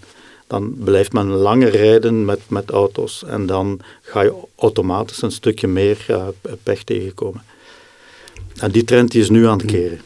dan 0.47 0.73
blijft 0.83 1.13
men 1.13 1.27
langer 1.27 1.69
rijden 1.69 2.25
met, 2.25 2.39
met 2.47 2.69
auto's 2.69 3.23
en 3.23 3.45
dan 3.45 3.79
ga 4.01 4.21
je 4.21 4.33
automatisch 4.55 5.21
een 5.21 5.31
stukje 5.31 5.67
meer 5.67 6.05
uh, 6.09 6.27
pech 6.63 6.83
tegenkomen. 6.83 7.43
En 8.55 8.71
die 8.71 8.83
trend 8.83 9.11
die 9.11 9.21
is 9.21 9.29
nu 9.29 9.47
aan 9.47 9.57
het 9.57 9.67
keren 9.67 9.99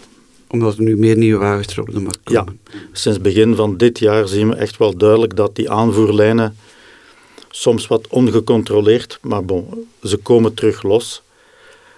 omdat 0.54 0.78
er 0.78 0.84
nu 0.84 0.98
meer 0.98 1.18
nieuwe 1.18 1.40
wagens 1.40 1.78
op 1.78 1.92
de 1.92 2.00
markt 2.00 2.20
komen. 2.24 2.60
Ja, 2.72 2.80
sinds 2.92 3.22
begin 3.22 3.56
van 3.56 3.78
dit 3.78 4.00
jaar 4.00 4.28
zien 4.28 4.50
we 4.50 4.56
echt 4.56 4.78
wel 4.78 4.98
duidelijk 4.98 5.36
dat 5.36 5.56
die 5.56 5.70
aanvoerlijnen 5.70 6.58
soms 7.50 7.88
wat 7.88 8.08
ongecontroleerd, 8.08 9.20
maar 9.22 9.46
bon, 9.46 9.88
ze 10.04 10.18
komen 10.18 10.54
terug 10.54 10.84
los. 10.84 11.23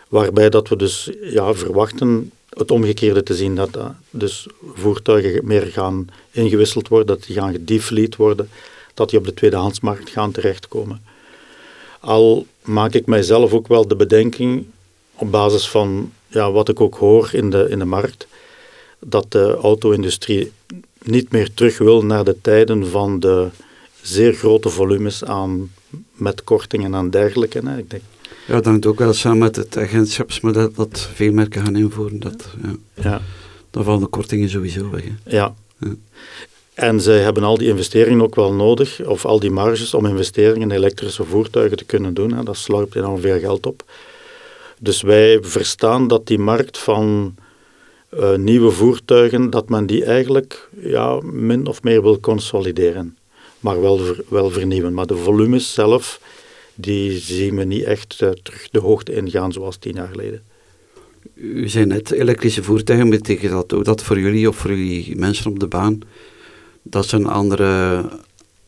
Waarbij 0.07 0.49
dat 0.49 0.67
we 0.67 0.75
dus 0.75 1.09
ja, 1.21 1.53
verwachten 1.53 2.31
het 2.49 2.71
omgekeerde 2.71 3.23
te 3.23 3.35
zien, 3.35 3.55
dat 3.55 3.75
uh, 3.77 3.85
dus 4.09 4.47
voertuigen 4.73 5.45
meer 5.45 5.65
gaan 5.65 6.07
ingewisseld 6.31 6.87
worden, 6.87 7.07
dat 7.07 7.23
die 7.23 7.35
gaan 7.35 7.51
gedefleet 7.51 8.15
worden, 8.15 8.49
dat 8.93 9.09
die 9.09 9.19
op 9.19 9.25
de 9.25 9.33
tweedehandsmarkt 9.33 10.09
gaan 10.09 10.31
terechtkomen. 10.31 11.01
Al 11.99 12.45
maak 12.63 12.93
ik 12.93 13.05
mijzelf 13.05 13.53
ook 13.53 13.67
wel 13.67 13.87
de 13.87 13.95
bedenking, 13.95 14.65
op 15.15 15.31
basis 15.31 15.69
van 15.69 16.11
ja, 16.27 16.51
wat 16.51 16.69
ik 16.69 16.81
ook 16.81 16.95
hoor 16.95 17.29
in 17.33 17.49
de, 17.49 17.67
in 17.69 17.79
de 17.79 17.85
markt, 17.85 18.27
dat 18.99 19.31
de 19.31 19.57
auto-industrie 19.61 20.51
niet 21.03 21.31
meer 21.31 21.53
terug 21.53 21.77
wil 21.77 22.05
naar 22.05 22.23
de 22.23 22.41
tijden 22.41 22.87
van 22.87 23.19
de 23.19 23.47
zeer 24.01 24.33
grote 24.33 24.69
volumes 24.69 25.23
aan 25.23 25.71
met 26.11 26.43
kortingen 26.43 26.93
en 26.93 27.09
dergelijke. 27.09 27.59
Ik 27.77 27.89
denk, 27.89 28.03
ja, 28.47 28.53
dat 28.53 28.65
hangt 28.65 28.86
ook 28.86 28.99
wel 28.99 29.13
samen 29.13 29.38
met 29.38 29.55
het 29.55 29.77
agentschapsmodel 29.77 30.71
dat 30.75 31.10
veel 31.13 31.31
merken 31.31 31.65
gaan 31.65 31.75
invoeren. 31.75 32.19
Dat, 32.19 32.47
ja. 32.63 32.75
ja. 32.93 33.21
Dan 33.71 33.84
vallen 33.84 33.99
de 33.99 34.08
kortingen 34.08 34.49
sowieso 34.49 34.89
weg. 34.89 35.03
Hè. 35.03 35.38
Ja. 35.38 35.55
ja. 35.79 35.95
En 36.73 37.01
zij 37.01 37.19
hebben 37.19 37.43
al 37.43 37.58
die 37.58 37.67
investeringen 37.67 38.21
ook 38.21 38.36
wel 38.36 38.53
nodig, 38.53 39.05
of 39.05 39.25
al 39.25 39.39
die 39.39 39.51
marges 39.51 39.93
om 39.93 40.05
investeringen 40.05 40.71
in 40.71 40.77
elektrische 40.77 41.23
voertuigen 41.23 41.77
te 41.77 41.86
kunnen 41.86 42.13
doen. 42.13 42.34
Hè. 42.34 42.43
Dat 42.43 42.58
slorpt 42.58 42.95
enorm 42.95 43.21
veel 43.21 43.39
geld 43.39 43.65
op. 43.65 43.84
Dus 44.79 45.01
wij 45.01 45.38
verstaan 45.41 46.08
dat 46.08 46.27
die 46.27 46.39
markt 46.39 46.77
van 46.77 47.36
uh, 48.19 48.36
nieuwe 48.36 48.71
voertuigen, 48.71 49.49
dat 49.49 49.69
men 49.69 49.86
die 49.86 50.05
eigenlijk 50.05 50.69
ja, 50.79 51.19
min 51.23 51.67
of 51.67 51.84
meer 51.84 52.01
wil 52.01 52.19
consolideren. 52.19 53.17
Maar 53.60 53.81
wel, 53.81 54.01
wel 54.27 54.49
vernieuwen. 54.49 54.93
Maar 54.93 55.08
de 55.08 55.17
volumes 55.17 55.73
zelf, 55.73 56.19
die 56.75 57.19
zien 57.19 57.55
we 57.55 57.63
niet 57.63 57.83
echt 57.83 58.21
uh, 58.21 58.29
terug 58.29 58.69
de 58.69 58.79
hoogte 58.79 59.13
ingaan 59.13 59.51
zoals 59.51 59.77
tien 59.77 59.95
jaar 59.95 60.07
geleden. 60.07 60.43
U 61.33 61.69
zei 61.69 61.85
net, 61.85 62.11
elektrische 62.11 62.63
voertuigen, 62.63 63.09
betekent 63.09 63.51
dat 63.51 63.73
ook 63.73 63.85
dat 63.85 64.03
voor 64.03 64.19
jullie 64.19 64.49
of 64.49 64.55
voor 64.55 64.69
jullie 64.69 65.15
mensen 65.15 65.51
op 65.51 65.59
de 65.59 65.67
baan, 65.67 65.99
dat 66.81 67.05
ze 67.05 67.15
een 67.15 67.27
andere 67.27 68.03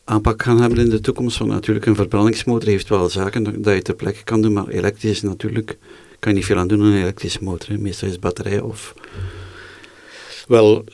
aanpak 0.04 0.42
gaan 0.42 0.60
hebben 0.60 0.78
in 0.78 0.90
de 0.90 1.00
toekomst? 1.00 1.38
Want 1.38 1.50
natuurlijk, 1.50 1.86
een 1.86 1.94
verbrandingsmotor 1.94 2.68
heeft 2.68 2.88
wel 2.88 3.08
zaken 3.08 3.62
dat 3.62 3.74
je 3.74 3.82
ter 3.82 3.94
plekke 3.94 4.24
kan 4.24 4.42
doen, 4.42 4.52
maar 4.52 4.68
elektrisch 4.68 5.10
is 5.10 5.22
natuurlijk, 5.22 5.76
kan 6.18 6.32
je 6.32 6.38
niet 6.38 6.46
veel 6.46 6.56
aan 6.56 6.68
doen 6.68 6.82
aan 6.82 6.86
een 6.86 7.00
elektrische 7.00 7.44
motor. 7.44 7.80
Meestal 7.80 8.08
is 8.08 8.18
batterij 8.18 8.60
of 8.60 8.94
wel, 10.48 10.84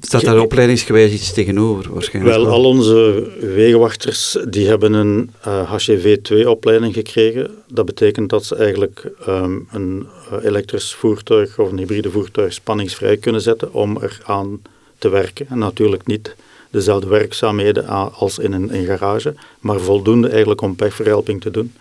Staat 0.00 0.24
daar 0.24 0.40
opleidingsgewijs 0.40 1.12
iets 1.12 1.32
tegenover 1.32 1.92
waarschijnlijk? 1.92 2.36
Wel, 2.36 2.48
al 2.48 2.64
onze 2.64 3.28
wegenwachters 3.40 4.36
die 4.48 4.68
hebben 4.68 4.92
een 4.92 5.30
uh, 5.46 5.60
eh, 5.60 5.72
HGV2-opleiding 5.72 6.94
gekregen. 6.94 7.50
Dat 7.68 7.86
betekent 7.86 8.30
dat 8.30 8.44
ze 8.44 8.56
eigenlijk 8.56 9.10
um, 9.28 9.68
een 9.72 10.06
uh, 10.32 10.44
elektrisch 10.44 10.94
voertuig 10.94 11.58
of 11.58 11.70
een 11.70 11.78
hybride 11.78 12.10
voertuig 12.10 12.52
spanningsvrij 12.52 13.16
kunnen 13.16 13.40
zetten 13.40 13.72
om 13.72 13.98
eraan 14.02 14.62
te 14.98 15.08
werken. 15.08 15.46
En 15.48 15.58
natuurlijk 15.58 16.06
niet 16.06 16.34
dezelfde 16.70 17.08
werkzaamheden 17.08 17.86
als 18.12 18.38
in 18.38 18.52
een, 18.52 18.70
in 18.70 18.84
garage, 18.84 19.34
maar 19.60 19.80
voldoende 19.80 20.28
eigenlijk 20.28 20.60
om 20.60 20.76
pechverhelping 20.76 21.40
te 21.40 21.50
doen. 21.50 21.72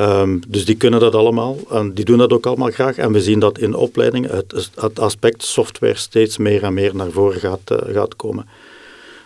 Um, 0.00 0.42
dus 0.48 0.64
die 0.64 0.76
kunnen 0.76 1.00
dat 1.00 1.14
allemaal 1.14 1.58
en 1.70 1.94
die 1.94 2.04
doen 2.04 2.18
dat 2.18 2.32
ook 2.32 2.46
allemaal 2.46 2.70
graag. 2.70 2.96
En 2.96 3.12
we 3.12 3.22
zien 3.22 3.38
dat 3.38 3.58
in 3.58 3.74
opleidingen 3.74 4.44
het, 4.74 4.98
aspect 4.98 5.42
software 5.42 5.96
steeds 5.96 6.36
meer 6.36 6.62
en 6.62 6.74
meer 6.74 6.96
naar 6.96 7.10
voren 7.10 7.40
gaat, 7.40 7.70
uh, 7.72 7.78
gaat 7.94 8.16
komen. 8.16 8.48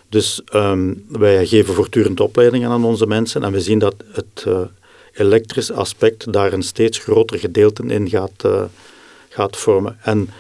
Dus 0.09 0.41
um, 0.55 1.05
wij 1.09 1.47
geven 1.47 1.75
voortdurend 1.75 2.21
opleidingen 2.21 2.71
aan 2.71 2.85
onze 2.85 3.07
mensen 3.07 3.43
en 3.43 3.53
we 3.53 3.61
zien 3.61 3.79
dat 3.79 3.95
het 4.13 4.45
uh, 4.49 4.61
elektrische 5.13 5.73
aspect 5.73 6.33
daar 6.33 6.53
een 6.53 6.63
steeds 6.63 6.99
groter 6.99 7.39
gedeelte 7.39 7.83
in 7.87 8.09
gaat, 8.09 8.45
uh, 8.47 8.63
gaat 9.29 9.57
vormen. 9.57 9.99
En 10.03 10.31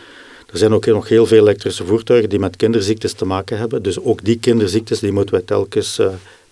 er 0.52 0.58
zijn 0.58 0.72
ook 0.72 0.86
nog 0.86 1.08
heel 1.08 1.26
veel 1.26 1.38
elektrische 1.38 1.84
voertuigen 1.84 2.28
die 2.28 2.38
met 2.38 2.56
kinderziektes 2.56 3.12
te 3.12 3.24
maken 3.24 3.58
hebben. 3.58 3.82
Dus 3.82 4.00
ook 4.00 4.24
die 4.24 4.38
kinderziektes 4.38 4.98
die 4.98 5.12
moeten 5.12 5.34
wij 5.34 5.44
telkens, 5.44 6.00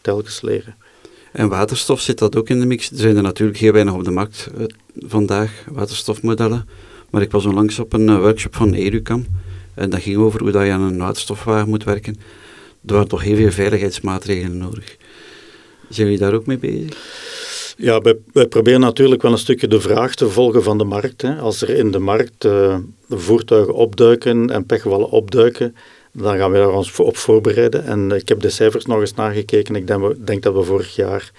telkens 0.01 0.41
leren. 0.43 0.75
En 1.35 1.49
waterstof 1.49 2.01
zit 2.01 2.19
dat 2.19 2.37
ook 2.37 2.49
in 2.49 2.61
de 2.61 2.67
mix. 2.67 2.91
Er 2.91 2.97
zijn 2.97 3.17
er 3.17 3.23
natuurlijk 3.23 3.59
heel 3.59 3.73
weinig 3.73 3.95
op 3.95 4.05
de 4.05 4.11
markt 4.11 4.51
uh, 4.59 4.65
vandaag, 4.99 5.65
waterstofmodellen. 5.71 6.69
Maar 7.11 7.23
ik 7.23 7.31
was 7.31 7.45
onlangs 7.45 7.79
op 7.79 7.93
een 7.93 8.09
uh, 8.09 8.19
workshop 8.19 8.57
van 8.57 8.73
Educam. 8.73 9.27
En 9.75 9.91
dat 9.91 10.01
ging 10.01 10.17
over 10.17 10.41
hoe 10.41 10.51
dat 10.51 10.65
je 10.65 10.73
aan 10.73 10.81
een 10.81 10.99
waterstofwagen 10.99 11.69
moet 11.69 11.85
werken. 11.85 12.17
Er 12.87 12.93
waren 12.93 13.09
toch 13.09 13.23
heel 13.23 13.37
veel 13.37 13.51
veiligheidsmaatregelen 13.51 14.59
nodig. 14.59 14.97
Zijn 15.89 16.07
jullie 16.07 16.23
daar 16.23 16.35
ook 16.35 16.47
mee 16.47 16.59
bezig? 16.59 16.97
Ja, 17.77 18.01
wij, 18.33 18.47
proberen 18.47 18.81
natuurlijk 18.81 19.23
wel 19.23 19.33
een 19.33 19.39
stukje 19.39 19.69
de 19.69 19.81
vraag 19.81 20.15
te 20.15 20.31
volgen 20.31 20.63
van 20.63 20.79
de 20.79 20.85
markt. 20.85 21.23
Hè. 21.23 21.37
Als 21.37 21.63
er 21.63 21.71
in 21.71 21.91
de 21.91 21.99
markt 21.99 22.45
uh, 22.45 22.79
voertuigen 23.09 23.75
opduiken 23.75 24.51
en 24.51 24.67
pechwallen 24.67 25.11
opduiken, 25.11 25.75
dan 26.17 26.37
gaan 26.37 26.51
we 26.51 26.59
daar 26.59 26.73
ons 26.73 26.99
op 27.01 27.17
voorbereiden. 27.17 27.85
En 27.85 28.11
ik 28.11 28.29
heb 28.29 28.41
de 28.41 28.51
cijfers 28.51 28.87
nog 28.87 29.01
eens 29.01 29.15
nagekeken. 29.15 29.75
Ik 29.75 29.87
denk, 29.87 30.27
denk 30.27 30.43
dat 30.43 30.55
we 30.55 30.63
vorig 30.63 30.97
jaar 30.97 31.33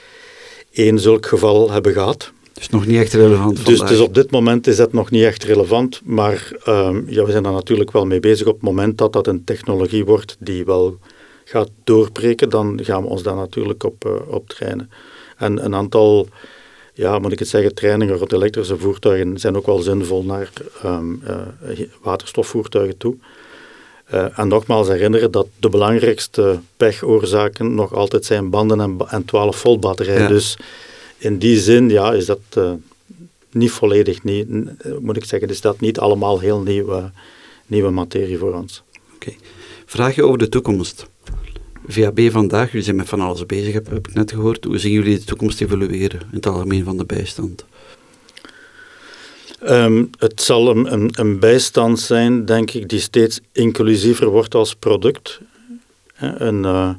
één 0.72 1.00
zulk 1.00 1.26
geval 1.26 1.72
hebben 1.72 1.94
gehad. 1.94 2.32
Dus 2.54 2.70
nog 2.70 2.86
niet 2.86 2.98
echt 2.98 3.14
relevant 3.14 3.66
dus, 3.66 3.80
dus, 3.80 4.00
op 4.00 4.14
dit 4.14 4.32
moment 4.32 4.68
is 4.68 4.76
dat 4.76 4.94
nog 4.94 5.12
niet 5.12 5.24
echt 5.24 5.44
relevant. 5.44 6.02
Maar 6.04 6.52
um, 6.68 7.06
ja, 7.08 7.26
we 7.26 7.32
zijn 7.32 7.44
daar 7.44 7.52
natuurlijk 7.52 7.92
wel 7.92 8.06
mee 8.06 8.20
bezig. 8.20 8.48
Op 8.48 8.54
het 8.54 8.64
moment 8.64 8.98
dat 8.98 9.14
dat 9.14 9.28
een 9.28 9.44
technologie 9.44 10.06
wordt 10.06 10.36
die 10.40 10.66
wel 10.66 11.00
gaat 11.44 11.70
doorbreken, 11.84 12.50
dan 12.50 12.80
gaan 12.84 13.02
we 13.02 13.08
ons 13.08 13.24
daar 13.24 13.36
natuurlijk 13.36 13.84
op, 13.84 14.06
uh, 14.06 14.14
op 14.28 14.50
trainen. 14.50 14.90
En 15.38 15.66
een 15.66 15.76
aantal, 15.76 16.28
ja, 16.94 17.20
moet 17.20 17.32
ik 17.32 17.40
het 17.40 17.48
zeggen, 17.48 17.76
trainingen 17.76 18.18
rond 18.18 18.34
elektrische 18.34 18.78
voertuigen 18.78 19.40
zijn 19.40 19.56
ook 19.56 19.66
wel 19.66 19.80
zinvol 19.80 20.24
naar 20.24 20.50
um, 20.86 21.22
uh, 21.68 21.80
waterstofvoertuigen 22.02 22.98
toe. 22.98 23.16
Uh, 24.14 24.40
en 24.40 24.48
nogmaals 24.48 24.88
herinneren 24.88 25.32
dat 25.32 25.48
de 25.60 25.70
belangrijkste 25.70 26.60
pechoorzaken 26.78 27.76
nog 27.76 27.94
altijd 27.94 28.26
zijn 28.26 28.50
banden 28.50 28.82
en, 28.82 28.98
en 29.08 29.26
12 29.26 29.56
volt 29.56 29.80
batterijen. 29.80 30.28
Dus 30.28 30.58
in 31.18 31.38
die 31.38 31.60
zin 31.60 31.90
ja, 31.90 32.14
is 32.14 32.26
dat 32.26 32.40
uh, 32.58 32.72
niet 33.52 33.72
volledig, 33.72 34.24
niet, 34.24 34.48
moet 35.00 35.18
ik 35.18 35.26
zeggen, 35.26 35.50
is 35.50 35.62
dat 35.62 35.80
niet 35.80 36.00
allemaal 36.00 36.40
heel 36.40 36.60
nieuwe, 36.60 37.12
nieuwe 37.68 37.90
materie 37.90 38.38
voor 38.38 38.54
ons. 38.54 38.84
Oké. 39.16 39.34
Okay. 39.86 40.24
Over 40.24 40.38
de 40.38 40.50
toekomst. 40.50 41.08
VAB 41.88 42.20
vandaag, 42.32 42.68
jullie 42.68 42.84
zijn 42.84 42.96
met 42.96 43.10
van 43.10 43.22
alles 43.22 43.46
bezig, 43.46 43.74
heb, 43.74 43.90
heb 43.90 44.08
ik 44.08 44.14
net 44.14 44.32
gehoord. 44.32 44.64
Hoe 44.64 44.78
zien 44.78 44.92
jullie 44.92 45.18
de 45.18 45.24
toekomst 45.24 45.62
evolueren 45.62 46.20
in 46.20 46.36
het 46.36 46.48
algemeen 46.48 46.84
van 46.84 46.98
de 46.98 47.06
bijstand? 47.06 47.66
Um, 49.64 50.10
het 50.20 50.42
zal 50.42 50.70
een, 50.70 51.10
een, 51.20 51.40
bijstand 51.40 52.00
zijn, 52.00 52.46
denk 52.46 52.72
ik, 52.72 52.90
die 52.90 53.00
steeds 53.00 53.40
inclusiever 53.52 54.28
wordt 54.28 54.56
als 54.56 54.76
product. 54.76 55.40
En, 56.16 56.64
uh, 56.64 56.90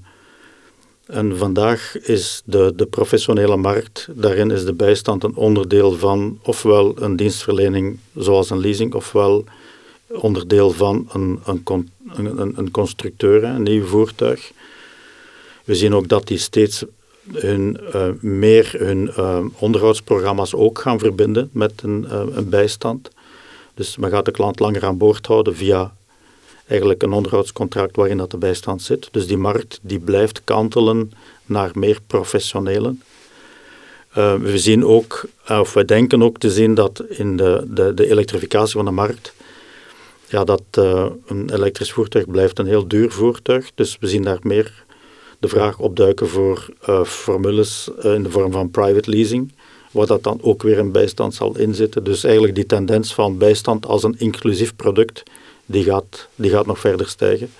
en 1.06 1.38
vandaag 1.38 1.98
is 2.00 2.42
de, 2.44 2.72
de 2.76 2.86
professionele 2.86 3.56
markt, 3.56 4.08
daarin 4.10 4.50
is 4.50 4.64
de 4.64 4.72
bijstand 4.72 5.24
een 5.24 5.36
onderdeel 5.36 5.92
van 5.92 6.38
ofwel 6.42 7.02
een 7.02 7.16
dienstverlening 7.16 7.98
zoals 8.14 8.50
een 8.50 8.60
leasing, 8.60 8.94
ofwel 8.94 9.44
onderdeel 10.06 10.70
van 10.70 11.08
een, 11.12 11.40
een, 11.44 11.90
een, 12.14 12.52
een 12.56 12.70
constructeur, 12.70 13.44
een 13.44 13.62
nieuw 13.62 13.84
voertuig. 13.84 14.52
We 15.64 15.74
zien 15.74 15.94
ook 15.94 16.08
dat 16.08 16.26
die 16.26 16.38
steeds 16.38 16.84
hun, 17.32 17.80
uh, 17.94 18.08
meer 18.20 18.74
hun 18.78 19.12
uh, 19.18 19.38
onderhoudsprogramma's 19.58 20.54
ook 20.54 20.78
gaan 20.78 20.98
verbinden 20.98 21.50
met 21.52 21.72
een, 21.82 22.06
uh, 22.10 22.22
een, 22.32 22.48
bijstand. 22.48 23.10
Dus 23.74 23.96
men 23.96 24.10
gaat 24.10 24.24
de 24.24 24.30
klant 24.30 24.58
langer 24.58 24.84
aan 24.84 24.98
boord 24.98 25.26
houden 25.26 25.56
via 25.56 25.94
eigenlijk 26.66 27.02
een 27.02 27.12
onderhoudscontract 27.12 27.96
waarin 27.96 28.16
dat 28.16 28.30
de 28.30 28.36
bijstand 28.36 28.82
zit. 28.82 29.08
Dus 29.10 29.26
die 29.26 29.36
markt 29.36 29.78
die 29.82 29.98
blijft 29.98 30.40
kantelen 30.44 31.12
naar 31.46 31.70
meer 31.74 31.98
professionelen. 32.06 33.02
we 34.12 34.52
zien 34.54 34.84
ook, 34.84 35.24
of 35.48 35.72
we 35.72 35.84
denken 35.84 36.22
ook 36.22 36.38
te 36.38 36.50
zien 36.50 36.74
dat 36.74 37.02
in 37.08 37.36
de, 37.36 37.64
de, 37.68 37.94
de 37.94 38.10
elektrificatie 38.10 38.72
van 38.72 38.84
de 38.84 38.90
markt 38.90 39.34
ja, 40.28 40.44
dat 40.44 40.62
een 41.26 41.50
elektrisch 41.52 41.92
voertuig 41.92 42.30
blijft 42.30 42.58
een 42.58 42.66
heel 42.66 42.88
duur 42.88 43.10
voertuig. 43.10 43.70
Dus 43.74 43.96
we 44.00 44.08
zien 44.08 44.22
daar 44.22 44.38
meer 44.42 44.84
de 45.38 45.48
vraag 45.48 45.78
opduiken 45.78 46.28
voor 46.28 46.68
formules 47.04 47.90
in 48.02 48.22
de 48.22 48.30
vorm 48.30 48.52
van 48.52 48.70
private 48.70 49.10
leasing 49.10 49.52
waar 49.96 50.06
dat 50.06 50.22
dan 50.22 50.38
ook 50.42 50.62
weer 50.62 50.78
een 50.78 50.92
bijstand 50.92 51.34
zal 51.34 51.58
inzitten. 51.58 52.04
Dus 52.04 52.24
eigenlijk 52.24 52.54
die 52.54 52.66
tendens 52.66 53.14
van 53.14 53.38
bijstand 53.38 53.86
als 53.86 54.02
een 54.02 54.14
inclusief 54.18 54.76
product, 54.76 55.22
die 55.66 55.84
gaat, 55.84 56.28
die 56.34 56.50
gaat 56.50 56.66
nog 56.66 56.78
verder 56.78 57.08
stijgen. 57.08 57.50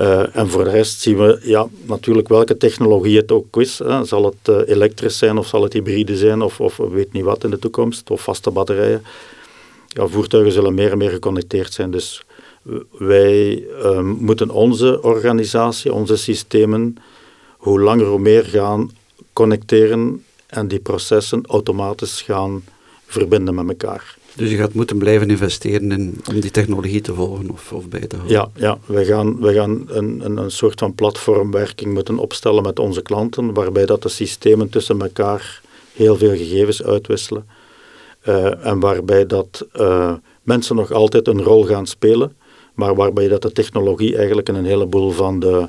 Uh, 0.00 0.36
en 0.36 0.48
voor 0.48 0.64
de 0.64 0.70
rest 0.70 1.00
zien 1.00 1.18
we 1.18 1.40
ja, 1.42 1.66
natuurlijk 1.82 2.28
welke 2.28 2.56
technologie 2.56 3.16
het 3.16 3.32
ook 3.32 3.60
is. 3.60 3.78
Hè. 3.78 4.04
Zal 4.04 4.24
het 4.24 4.68
elektrisch 4.68 5.18
zijn 5.18 5.38
of 5.38 5.46
zal 5.46 5.62
het 5.62 5.72
hybride 5.72 6.16
zijn 6.16 6.42
of, 6.42 6.60
of 6.60 6.76
weet 6.76 7.12
niet 7.12 7.24
wat 7.24 7.44
in 7.44 7.50
de 7.50 7.58
toekomst, 7.58 8.10
of 8.10 8.22
vaste 8.22 8.50
batterijen. 8.50 9.02
Ja, 9.86 10.06
voertuigen 10.06 10.52
zullen 10.52 10.74
meer 10.74 10.90
en 10.90 10.98
meer 10.98 11.10
geconnecteerd 11.10 11.72
zijn. 11.72 11.90
Dus 11.90 12.22
wij 12.98 13.64
uh, 13.82 14.00
moeten 14.00 14.50
onze 14.50 15.02
organisatie, 15.02 15.92
onze 15.92 16.16
systemen, 16.16 16.96
hoe 17.56 17.80
langer 17.80 18.06
hoe 18.06 18.18
meer 18.18 18.44
gaan 18.44 18.90
connecteren 19.32 20.24
en 20.46 20.68
die 20.68 20.80
processen 20.80 21.46
automatisch 21.46 22.22
gaan 22.22 22.64
verbinden 23.06 23.54
met 23.54 23.68
elkaar. 23.68 24.18
Dus 24.34 24.50
je 24.50 24.56
gaat 24.56 24.74
moeten 24.74 24.98
blijven 24.98 25.30
investeren 25.30 25.92
in, 25.92 26.20
om 26.28 26.40
die 26.40 26.50
technologie 26.50 27.00
te 27.00 27.14
volgen 27.14 27.50
of, 27.50 27.72
of 27.72 27.88
bij 27.88 28.06
te 28.06 28.16
houden? 28.16 28.36
Ja, 28.36 28.50
ja 28.54 28.78
we 28.86 29.04
gaan, 29.04 29.40
we 29.40 29.52
gaan 29.54 29.84
een, 29.88 30.20
een, 30.24 30.36
een 30.36 30.50
soort 30.50 30.78
van 30.78 30.94
platformwerking 30.94 31.94
moeten 31.94 32.18
opstellen 32.18 32.62
met 32.62 32.78
onze 32.78 33.02
klanten, 33.02 33.54
waarbij 33.54 33.86
dat 33.86 34.02
de 34.02 34.08
systemen 34.08 34.68
tussen 34.68 35.00
elkaar 35.00 35.60
heel 35.92 36.16
veel 36.16 36.36
gegevens 36.36 36.82
uitwisselen. 36.82 37.46
Uh, 38.28 38.66
en 38.66 38.80
waarbij 38.80 39.26
dat 39.26 39.66
uh, 39.76 40.12
mensen 40.42 40.76
nog 40.76 40.92
altijd 40.92 41.28
een 41.28 41.42
rol 41.42 41.64
gaan 41.64 41.86
spelen, 41.86 42.36
maar 42.74 42.94
waarbij 42.94 43.28
dat 43.28 43.42
de 43.42 43.52
technologie 43.52 44.16
eigenlijk 44.16 44.48
een 44.48 44.64
heleboel 44.64 45.10
van 45.10 45.40
de, 45.40 45.68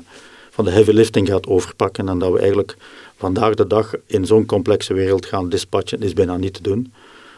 van 0.50 0.64
de 0.64 0.70
heavy 0.70 0.90
lifting 0.90 1.28
gaat 1.28 1.46
overpakken 1.46 2.08
en 2.08 2.18
dat 2.18 2.32
we 2.32 2.38
eigenlijk 2.38 2.76
vandaag 3.16 3.54
de 3.54 3.66
dag 3.66 3.94
in 4.06 4.26
zo'n 4.26 4.46
complexe 4.46 4.94
wereld 4.94 5.26
gaan 5.26 5.48
dispatchen 5.48 6.02
is 6.02 6.12
bijna 6.12 6.36
niet 6.36 6.54
te 6.54 6.62
doen. 6.62 6.92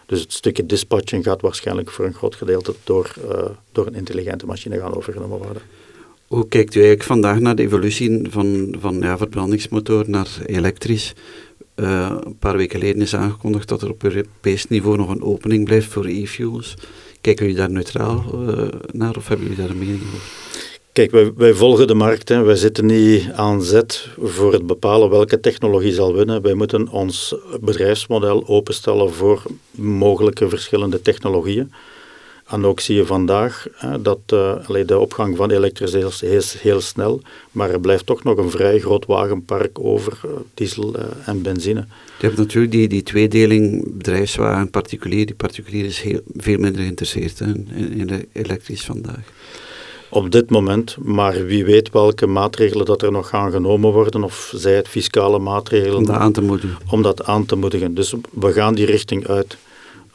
Dus 0.06 0.20
het 0.20 0.32
stukje 0.32 0.66
dispatchen 0.66 1.22
gaat 1.22 1.40
waarschijnlijk 1.40 1.90
voor 1.90 2.04
een 2.04 2.14
groot 2.14 2.34
gedeelte 2.34 2.74
door, 2.84 3.14
uh, 3.30 3.44
door 3.72 3.86
een 3.86 3.94
intelligente 3.94 4.46
machine 4.46 4.78
gaan 4.78 4.94
overgenomen 4.94 5.38
worden. 5.38 5.62
Hoe 6.26 6.48
kijkt 6.48 6.74
u 6.74 6.78
eigenlijk 6.78 7.08
vandaag 7.08 7.38
naar 7.38 7.56
de 7.56 7.62
evolutie 7.62 8.20
van, 8.30 8.74
van 8.78 9.00
ja, 9.00 9.18
verbrandingsmotor 9.18 10.04
naar 10.06 10.28
elektrisch? 10.46 11.14
Uh, 11.76 12.16
een 12.24 12.38
paar 12.38 12.56
weken 12.56 12.80
geleden 12.80 13.02
is 13.02 13.14
aangekondigd 13.14 13.68
dat 13.68 13.82
er 13.82 13.90
op 13.90 14.04
Europees 14.04 14.66
niveau 14.66 14.96
nog 14.96 15.08
een 15.08 15.22
opening 15.22 15.64
blijft 15.64 15.92
voor 15.92 16.06
e-fuels. 16.06 16.74
Kijken 17.24 17.44
jullie 17.44 17.60
daar 17.60 17.70
neutraal 17.70 18.24
uh, 18.34 18.68
naar 18.92 19.16
of 19.16 19.28
hebben 19.28 19.46
jullie 19.46 19.62
daar 19.62 19.70
een 19.70 19.78
mening 19.78 20.02
over? 20.02 20.32
Kijk, 20.92 21.10
wij, 21.10 21.32
wij, 21.36 21.54
volgen 21.54 21.86
de 21.86 21.94
markt. 21.94 22.28
Hè. 22.28 22.42
Wij 22.42 22.56
zitten 22.56 22.86
niet 22.86 23.30
aan 23.32 23.62
zet 23.62 24.08
voor 24.18 24.52
het 24.52 24.66
bepalen 24.66 25.10
welke 25.10 25.40
technologie 25.40 25.92
zal 25.92 26.14
winnen. 26.14 26.42
Wij 26.42 26.54
moeten 26.54 26.88
ons 26.88 27.34
bedrijfsmodel 27.60 28.48
openstellen 28.48 29.12
voor 29.12 29.42
mogelijke 29.70 30.48
verschillende 30.48 31.02
technologieën. 31.02 31.72
En 32.46 32.64
ook 32.64 32.80
zie 32.80 32.96
je 32.96 33.06
vandaag 33.06 33.66
hè, 33.74 34.02
dat 34.02 34.18
uh, 34.32 34.86
de 34.86 34.98
opgang 34.98 35.36
van 35.36 35.50
elektriciteit 35.50 36.22
is 36.22 36.54
heel 36.60 36.80
snel, 36.80 37.20
maar 37.50 37.70
er 37.70 37.80
blijft 37.80 38.06
toch 38.06 38.24
nog 38.24 38.38
een 38.38 38.50
vrij 38.50 38.78
groot 38.78 39.06
wagenpark 39.06 39.78
over, 39.78 40.20
uh, 40.24 40.30
diesel 40.54 40.96
uh, 40.98 41.04
en 41.24 41.42
benzine. 41.42 41.86
Je 42.18 42.26
hebt 42.26 42.36
natuurlijk 42.38 42.72
die, 42.72 42.88
die 42.88 43.02
tweedeling 43.02 43.96
bedrijfswagen, 43.96 44.70
particulier. 44.70 45.26
Die 45.26 45.34
particulier 45.34 45.84
is 45.84 46.00
heel, 46.00 46.20
veel 46.36 46.58
minder 46.58 46.82
geïnteresseerd 46.82 47.38
hè, 47.38 47.46
in, 47.46 47.92
in 48.08 48.28
elektrisch 48.32 48.84
vandaag 48.84 49.32
op 50.14 50.30
dit 50.30 50.50
moment, 50.50 50.96
maar 51.02 51.46
wie 51.46 51.64
weet 51.64 51.90
welke 51.90 52.26
maatregelen 52.26 52.86
dat 52.86 53.02
er 53.02 53.12
nog 53.12 53.28
gaan 53.28 53.50
genomen 53.50 53.92
worden, 53.92 54.24
of 54.24 54.52
zij 54.56 54.74
het 54.74 54.88
fiscale 54.88 55.38
maatregelen. 55.38 55.96
Om 55.96 56.06
dat 56.06 56.16
aan 56.16 56.32
te 56.32 56.42
moedigen. 56.42 56.76
Om 56.90 57.02
dat 57.02 57.24
aan 57.24 57.46
te 57.46 57.56
moedigen. 57.56 57.94
Dus 57.94 58.14
we 58.30 58.52
gaan 58.52 58.74
die 58.74 58.86
richting 58.86 59.26
uit. 59.26 59.56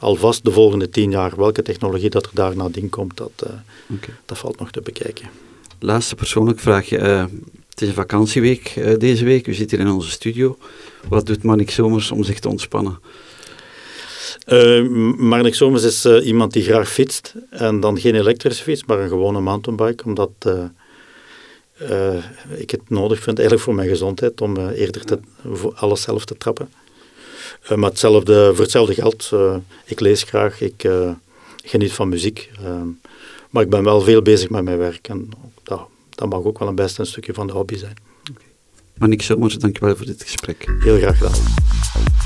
Alvast 0.00 0.44
de 0.44 0.50
volgende 0.50 0.88
tien 0.88 1.10
jaar, 1.10 1.36
welke 1.36 1.62
technologie 1.62 2.10
dat 2.10 2.24
er 2.24 2.30
daar 2.34 2.56
nadien 2.56 2.88
komt, 2.88 3.16
dat, 3.16 3.44
uh, 3.46 3.98
dat 4.24 4.38
valt 4.38 4.58
nog 4.58 4.70
te 4.70 4.80
bekijken. 4.80 5.28
Laatste 5.78 6.14
persoonlijk 6.14 6.60
vraagje. 6.60 6.98
Uh, 6.98 7.24
het 7.68 7.80
is 7.80 7.88
een 7.88 7.94
vakantieweek 7.94 8.76
uh, 8.76 8.98
deze 8.98 9.24
week. 9.24 9.46
U 9.46 9.54
zit 9.54 9.70
hier 9.70 9.80
in 9.80 9.90
onze 9.90 10.10
studio. 10.10 10.58
Wat 11.08 11.26
doet 11.26 11.42
Manik 11.42 11.70
Somers 11.70 12.10
om 12.10 12.24
zich 12.24 12.38
te 12.38 12.48
ontspannen? 12.48 12.98
Uh, 14.46 14.88
Marnik 15.16 15.54
Somers 15.54 15.82
is 15.82 16.04
uh, 16.04 16.26
iemand 16.26 16.52
die 16.52 16.62
graag 16.62 16.88
fietst. 16.92 17.34
En 17.50 17.80
dan 17.80 18.00
geen 18.00 18.14
elektrische 18.14 18.62
fiets, 18.62 18.84
maar 18.84 18.98
een 18.98 19.08
gewone 19.08 19.40
mountainbike. 19.40 20.04
Omdat 20.04 20.30
uh, 20.46 22.14
ik 22.56 22.70
het 22.70 22.90
nodig 22.90 23.22
vind 23.22 23.38
eigenlijk 23.38 23.66
voor 23.66 23.74
mijn 23.74 23.88
gezondheid 23.88 24.40
om 24.40 24.56
eerder 24.56 25.04
te, 25.04 25.18
alles 25.74 26.02
zelf 26.02 26.24
te 26.24 26.36
trappen. 26.36 26.68
Maar 27.74 27.90
hetzelfde, 27.90 28.50
voor 28.54 28.62
hetzelfde 28.62 28.94
geld, 28.94 29.30
ik 29.84 30.00
lees 30.00 30.22
graag, 30.22 30.60
ik 30.60 30.88
geniet 31.64 31.92
van 31.92 32.08
muziek. 32.08 32.50
maar 33.50 33.62
ik 33.62 33.70
ben 33.70 33.84
wel 33.84 34.00
veel 34.00 34.22
bezig 34.22 34.50
met 34.50 34.64
mijn 34.64 34.78
werk. 34.78 35.08
En 35.08 35.28
dat, 35.62 35.80
dat 36.10 36.28
mag 36.28 36.42
ook 36.42 36.58
wel 36.58 36.68
een 36.68 36.74
best 36.74 36.98
een 36.98 37.06
stukje 37.06 37.34
van 37.34 37.46
de 37.46 37.52
hobby 37.52 37.76
zijn. 37.76 37.96
Okay. 38.30 38.44
Manik 38.94 39.22
Somers, 39.22 39.54
dankjewel 39.54 39.96
voor 39.96 40.06
dit 40.06 40.22
gesprek. 40.22 40.74
Heel 40.78 40.98
graag 40.98 41.18
gedaan. 41.18 42.18